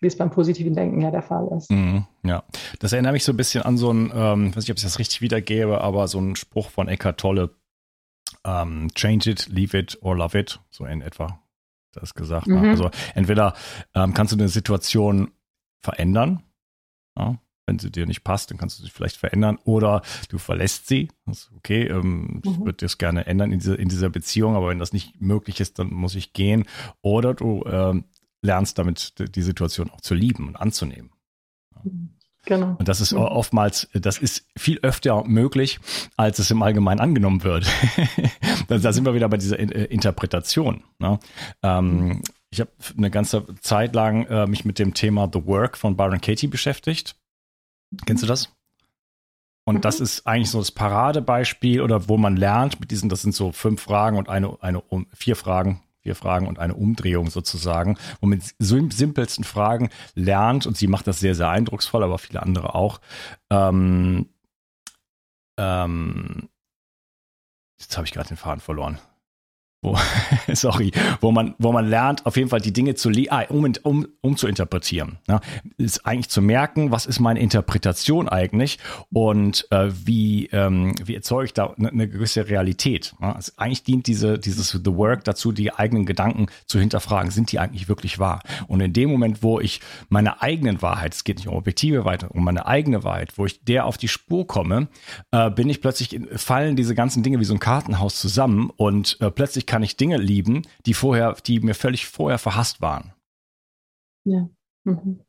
wie 0.00 0.06
es 0.06 0.16
beim 0.16 0.30
positiven 0.30 0.74
Denken 0.74 1.00
ja 1.00 1.10
der 1.10 1.22
Fall 1.22 1.48
ist. 1.56 1.70
Mhm, 1.70 2.06
ja, 2.22 2.42
das 2.78 2.92
erinnert 2.92 3.12
mich 3.12 3.24
so 3.24 3.32
ein 3.32 3.36
bisschen 3.36 3.62
an 3.62 3.76
so 3.76 3.92
ein, 3.92 4.12
ähm, 4.14 4.48
weiß 4.50 4.64
nicht, 4.64 4.70
ob 4.70 4.78
ich 4.78 4.84
das 4.84 4.98
richtig 4.98 5.20
wiedergebe, 5.20 5.80
aber 5.80 6.08
so 6.08 6.18
ein 6.18 6.36
Spruch 6.36 6.70
von 6.70 6.88
Eckhart 6.88 7.20
Tolle, 7.20 7.50
ähm, 8.44 8.88
change 8.94 9.30
it, 9.30 9.48
leave 9.48 9.76
it 9.76 9.98
or 10.00 10.16
love 10.16 10.38
it, 10.38 10.60
so 10.70 10.84
in 10.84 11.02
etwa 11.02 11.39
das 11.92 12.14
gesagt. 12.14 12.46
Mhm. 12.46 12.58
Also 12.58 12.90
entweder 13.14 13.54
ähm, 13.94 14.14
kannst 14.14 14.32
du 14.32 14.36
eine 14.36 14.48
Situation 14.48 15.30
verändern, 15.82 16.42
ja, 17.16 17.38
wenn 17.66 17.78
sie 17.78 17.90
dir 17.90 18.06
nicht 18.06 18.24
passt, 18.24 18.50
dann 18.50 18.58
kannst 18.58 18.78
du 18.78 18.82
sie 18.82 18.90
vielleicht 18.90 19.16
verändern 19.16 19.58
oder 19.64 20.02
du 20.28 20.38
verlässt 20.38 20.88
sie. 20.88 21.08
Das 21.26 21.38
ist 21.38 21.52
okay, 21.56 21.86
ähm, 21.86 22.22
mhm. 22.22 22.42
ich 22.44 22.58
würde 22.58 22.78
das 22.84 22.98
gerne 22.98 23.26
ändern 23.26 23.52
in, 23.52 23.60
diese, 23.60 23.76
in 23.76 23.88
dieser 23.88 24.10
Beziehung, 24.10 24.56
aber 24.56 24.68
wenn 24.68 24.78
das 24.78 24.92
nicht 24.92 25.20
möglich 25.20 25.60
ist, 25.60 25.78
dann 25.78 25.92
muss 25.92 26.16
ich 26.16 26.32
gehen. 26.32 26.66
Oder 27.00 27.34
du 27.34 27.64
ähm, 27.66 28.04
lernst 28.42 28.78
damit 28.78 29.14
die 29.36 29.42
Situation 29.42 29.90
auch 29.90 30.00
zu 30.00 30.14
lieben 30.14 30.48
und 30.48 30.56
anzunehmen. 30.56 31.12
Ja. 31.74 31.82
Mhm. 31.84 32.16
Genau. 32.46 32.76
Und 32.78 32.88
das 32.88 33.00
ist 33.00 33.12
oftmals, 33.12 33.88
das 33.92 34.18
ist 34.18 34.46
viel 34.56 34.78
öfter 34.80 35.24
möglich, 35.24 35.78
als 36.16 36.38
es 36.38 36.50
im 36.50 36.62
Allgemeinen 36.62 37.00
angenommen 37.00 37.44
wird. 37.44 37.66
da 38.68 38.92
sind 38.92 39.04
wir 39.04 39.14
wieder 39.14 39.28
bei 39.28 39.36
dieser 39.36 39.58
äh, 39.58 39.84
Interpretation. 39.84 40.82
Ne? 40.98 41.18
Ähm, 41.62 42.22
ich 42.50 42.60
habe 42.60 42.70
eine 42.96 43.10
ganze 43.10 43.46
Zeit 43.60 43.94
lang 43.94 44.26
äh, 44.26 44.46
mich 44.46 44.64
mit 44.64 44.78
dem 44.78 44.94
Thema 44.94 45.28
The 45.32 45.46
Work 45.46 45.76
von 45.76 45.96
Byron 45.96 46.20
Katie 46.20 46.48
beschäftigt. 46.48 47.14
Kennst 48.06 48.22
du 48.22 48.26
das? 48.26 48.48
Und 49.64 49.76
mhm. 49.76 49.80
das 49.82 50.00
ist 50.00 50.26
eigentlich 50.26 50.50
so 50.50 50.58
das 50.58 50.72
Paradebeispiel 50.72 51.82
oder 51.82 52.08
wo 52.08 52.16
man 52.16 52.36
lernt 52.36 52.80
mit 52.80 52.90
diesen, 52.90 53.08
das 53.08 53.22
sind 53.22 53.34
so 53.34 53.52
fünf 53.52 53.82
Fragen 53.82 54.16
und 54.16 54.28
eine, 54.28 54.56
eine 54.62 54.82
vier 55.14 55.36
Fragen, 55.36 55.82
vier 56.02 56.14
Fragen 56.14 56.46
und 56.46 56.58
eine 56.58 56.74
Umdrehung 56.74 57.30
sozusagen, 57.30 57.96
wo 58.20 58.26
man 58.26 58.38
mit 58.38 58.92
simpelsten 58.92 59.44
Fragen 59.44 59.90
lernt 60.14 60.66
und 60.66 60.76
sie 60.76 60.86
macht 60.86 61.06
das 61.06 61.20
sehr, 61.20 61.34
sehr 61.34 61.48
eindrucksvoll, 61.48 62.02
aber 62.02 62.18
viele 62.18 62.42
andere 62.42 62.74
auch. 62.74 63.00
Ähm, 63.50 64.28
ähm, 65.58 66.48
jetzt 67.78 67.96
habe 67.96 68.06
ich 68.06 68.12
gerade 68.12 68.28
den 68.28 68.36
Faden 68.36 68.60
verloren 68.60 68.98
wo, 69.82 69.96
sorry, 70.52 70.92
wo 71.22 71.32
man, 71.32 71.54
wo 71.58 71.72
man 71.72 71.88
lernt, 71.88 72.26
auf 72.26 72.36
jeden 72.36 72.50
Fall 72.50 72.60
die 72.60 72.72
Dinge 72.72 72.96
zu, 72.96 73.10
ah, 73.30 73.44
um, 73.48 73.72
um, 73.82 74.06
um 74.20 74.36
zu 74.36 74.46
interpretieren. 74.46 75.16
Ne? 75.26 75.40
Ist 75.78 76.04
eigentlich 76.04 76.28
zu 76.28 76.42
merken, 76.42 76.90
was 76.90 77.06
ist 77.06 77.18
meine 77.18 77.40
Interpretation 77.40 78.28
eigentlich 78.28 78.78
und 79.10 79.66
äh, 79.70 79.88
wie, 79.90 80.48
ähm, 80.52 80.94
wie 81.02 81.14
erzeuge 81.14 81.46
ich 81.46 81.54
da 81.54 81.72
eine, 81.78 81.88
eine 81.88 82.08
gewisse 82.08 82.46
Realität. 82.48 83.14
Ne? 83.20 83.34
Also 83.34 83.52
eigentlich 83.56 83.82
dient 83.82 84.06
diese, 84.06 84.38
dieses 84.38 84.70
The 84.70 84.94
Work 84.96 85.24
dazu, 85.24 85.50
die 85.50 85.72
eigenen 85.72 86.04
Gedanken 86.04 86.48
zu 86.66 86.78
hinterfragen. 86.78 87.30
Sind 87.30 87.50
die 87.50 87.58
eigentlich 87.58 87.88
wirklich 87.88 88.18
wahr? 88.18 88.42
Und 88.68 88.80
in 88.80 88.92
dem 88.92 89.10
Moment, 89.10 89.42
wo 89.42 89.60
ich 89.60 89.80
meine 90.10 90.42
eigenen 90.42 90.82
Wahrheit, 90.82 91.14
es 91.14 91.24
geht 91.24 91.38
nicht 91.38 91.48
um 91.48 91.54
objektive 91.54 92.04
Wahrheit, 92.04 92.24
um 92.28 92.44
meine 92.44 92.66
eigene 92.66 93.02
Wahrheit, 93.02 93.38
wo 93.38 93.46
ich 93.46 93.64
der 93.64 93.86
auf 93.86 93.96
die 93.96 94.08
Spur 94.08 94.46
komme, 94.46 94.88
äh, 95.30 95.50
bin 95.50 95.70
ich 95.70 95.80
plötzlich, 95.80 96.20
fallen 96.36 96.76
diese 96.76 96.94
ganzen 96.94 97.22
Dinge 97.22 97.40
wie 97.40 97.44
so 97.44 97.54
ein 97.54 97.60
Kartenhaus 97.60 98.20
zusammen 98.20 98.70
und 98.76 99.16
äh, 99.20 99.30
plötzlich 99.30 99.69
kann 99.70 99.84
ich 99.84 99.96
Dinge 99.96 100.16
lieben, 100.16 100.62
die 100.84 100.94
vorher, 100.94 101.36
die 101.46 101.60
mir 101.60 101.74
völlig 101.76 102.06
vorher 102.06 102.38
verhasst 102.38 102.80
waren. 102.80 103.12
Ja. 104.24 104.48
Mhm. 104.82 105.20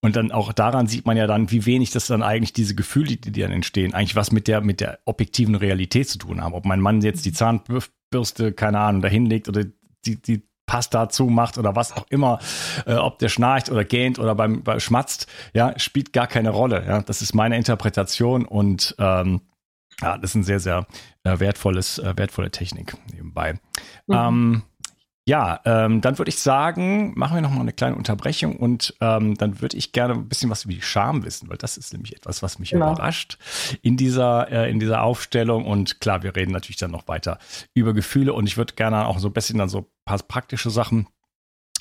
Und 0.00 0.16
dann 0.16 0.32
auch 0.32 0.52
daran 0.52 0.88
sieht 0.88 1.06
man 1.06 1.16
ja 1.16 1.28
dann, 1.28 1.52
wie 1.52 1.66
wenig 1.66 1.92
das 1.92 2.08
dann 2.08 2.24
eigentlich 2.24 2.52
diese 2.52 2.74
Gefühle, 2.74 3.16
die 3.16 3.40
dann 3.40 3.52
entstehen, 3.52 3.94
eigentlich 3.94 4.16
was 4.16 4.32
mit 4.32 4.48
der, 4.48 4.60
mit 4.60 4.80
der 4.80 4.98
objektiven 5.04 5.54
Realität 5.54 6.08
zu 6.08 6.18
tun 6.18 6.42
haben. 6.42 6.52
Ob 6.52 6.64
mein 6.64 6.80
Mann 6.80 7.00
jetzt 7.00 7.24
die 7.24 7.32
Zahnbürste, 7.32 8.52
keine 8.52 8.80
Ahnung, 8.80 9.02
dahin 9.02 9.26
legt 9.26 9.48
oder 9.48 9.64
die, 10.04 10.20
die 10.20 10.42
Pasta 10.66 11.08
zumacht 11.08 11.58
oder 11.58 11.76
was 11.76 11.92
auch 11.92 12.06
immer, 12.10 12.40
äh, 12.86 12.94
ob 12.94 13.20
der 13.20 13.28
schnarcht 13.28 13.70
oder 13.70 13.84
gähnt 13.84 14.18
oder 14.18 14.34
beim, 14.34 14.64
beim 14.64 14.80
schmatzt, 14.80 15.28
ja, 15.54 15.78
spielt 15.78 16.12
gar 16.12 16.26
keine 16.26 16.50
Rolle. 16.50 16.84
Ja, 16.84 17.02
das 17.02 17.22
ist 17.22 17.36
meine 17.36 17.56
Interpretation 17.56 18.44
und 18.44 18.96
ähm, 18.98 19.42
ja, 20.00 20.18
das 20.18 20.30
ist 20.30 20.34
ein 20.36 20.44
sehr, 20.44 20.60
sehr 20.60 20.86
äh, 21.24 21.38
wertvolles, 21.38 21.98
äh, 21.98 22.14
wertvolle 22.16 22.50
Technik 22.50 22.94
nebenbei. 23.12 23.54
Mhm. 24.06 24.14
Ähm, 24.14 24.62
ja, 25.26 25.60
ähm, 25.64 26.02
dann 26.02 26.18
würde 26.18 26.28
ich 26.28 26.38
sagen, 26.38 27.14
machen 27.16 27.34
wir 27.34 27.40
noch 27.40 27.50
mal 27.50 27.62
eine 27.62 27.72
kleine 27.72 27.96
Unterbrechung 27.96 28.56
und 28.56 28.94
ähm, 29.00 29.36
dann 29.38 29.62
würde 29.62 29.78
ich 29.78 29.92
gerne 29.92 30.12
ein 30.12 30.28
bisschen 30.28 30.50
was 30.50 30.64
über 30.64 30.74
die 30.74 30.82
Scham 30.82 31.24
wissen, 31.24 31.48
weil 31.48 31.56
das 31.56 31.78
ist 31.78 31.94
nämlich 31.94 32.14
etwas, 32.14 32.42
was 32.42 32.58
mich 32.58 32.70
genau. 32.70 32.92
überrascht 32.92 33.38
in 33.80 33.96
dieser 33.96 34.50
äh, 34.52 34.70
in 34.70 34.80
dieser 34.80 35.02
Aufstellung 35.02 35.64
und 35.64 35.98
klar, 36.00 36.22
wir 36.22 36.36
reden 36.36 36.52
natürlich 36.52 36.76
dann 36.76 36.90
noch 36.90 37.08
weiter 37.08 37.38
über 37.72 37.94
Gefühle 37.94 38.34
und 38.34 38.46
ich 38.46 38.58
würde 38.58 38.74
gerne 38.74 39.06
auch 39.06 39.18
so 39.18 39.28
ein 39.28 39.32
bisschen 39.32 39.56
dann 39.56 39.70
so 39.70 39.78
ein 39.78 39.86
paar 40.04 40.18
praktische 40.18 40.68
Sachen 40.68 41.06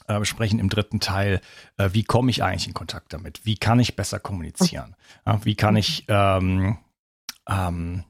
äh, 0.08 0.19
besprechen 0.19 0.60
im 0.60 0.69
dritten 0.69 1.02
Teil. 1.02 1.41
Äh, 1.76 1.89
wie 1.91 2.04
komme 2.04 2.32
ich 2.32 2.43
eigentlich 2.43 2.67
in 2.67 2.73
Kontakt 2.73 3.12
damit? 3.12 3.45
Wie 3.45 3.58
kann 3.58 3.78
ich 3.80 3.97
besser 3.97 4.19
kommunizieren? 4.19 4.95
Ja, 5.26 5.43
wie 5.43 5.56
kann 5.56 5.76
ich 5.76 6.06
ähm, 6.08 6.78
ähm, 7.47 8.03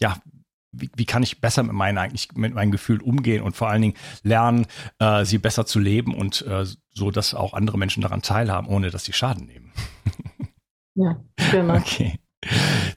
ja, 0.00 0.16
wie, 0.72 0.90
wie 0.94 1.06
kann 1.06 1.22
ich 1.22 1.40
besser 1.40 1.62
mit 1.62 1.72
meinen 1.72 1.98
eigentlich 1.98 2.32
mit 2.34 2.54
meinen 2.54 2.70
Gefühlen 2.70 3.00
umgehen 3.00 3.42
und 3.42 3.56
vor 3.56 3.68
allen 3.68 3.82
Dingen 3.82 3.94
lernen, 4.22 4.66
äh, 4.98 5.24
sie 5.24 5.38
besser 5.38 5.66
zu 5.66 5.78
leben 5.78 6.14
und 6.14 6.42
äh, 6.42 6.66
so, 6.90 7.10
dass 7.10 7.34
auch 7.34 7.54
andere 7.54 7.78
Menschen 7.78 8.02
daran 8.02 8.22
teilhaben, 8.22 8.68
ohne 8.68 8.90
dass 8.90 9.04
sie 9.04 9.12
Schaden 9.12 9.46
nehmen. 9.46 9.72
ja, 10.94 11.20
genau. 11.50 11.76
Okay. 11.76 12.18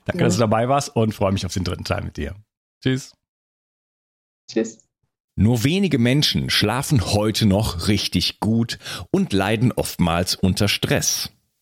Danke, 0.04 0.18
ja. 0.18 0.24
dass 0.24 0.34
du 0.34 0.40
dabei 0.40 0.68
warst 0.68 0.94
und 0.94 1.14
freue 1.14 1.32
mich 1.32 1.46
auf 1.46 1.54
den 1.54 1.64
dritten 1.64 1.84
Teil 1.84 2.02
mit 2.02 2.16
dir. 2.16 2.36
Tschüss. 2.82 3.14
Tschüss. 4.50 4.78
Nur 5.34 5.64
wenige 5.64 5.98
Menschen 5.98 6.50
schlafen 6.50 7.12
heute 7.14 7.46
noch 7.46 7.88
richtig 7.88 8.38
gut 8.38 8.78
und 9.10 9.32
leiden 9.32 9.72
oftmals 9.72 10.34
unter 10.34 10.68
Stress. 10.68 11.30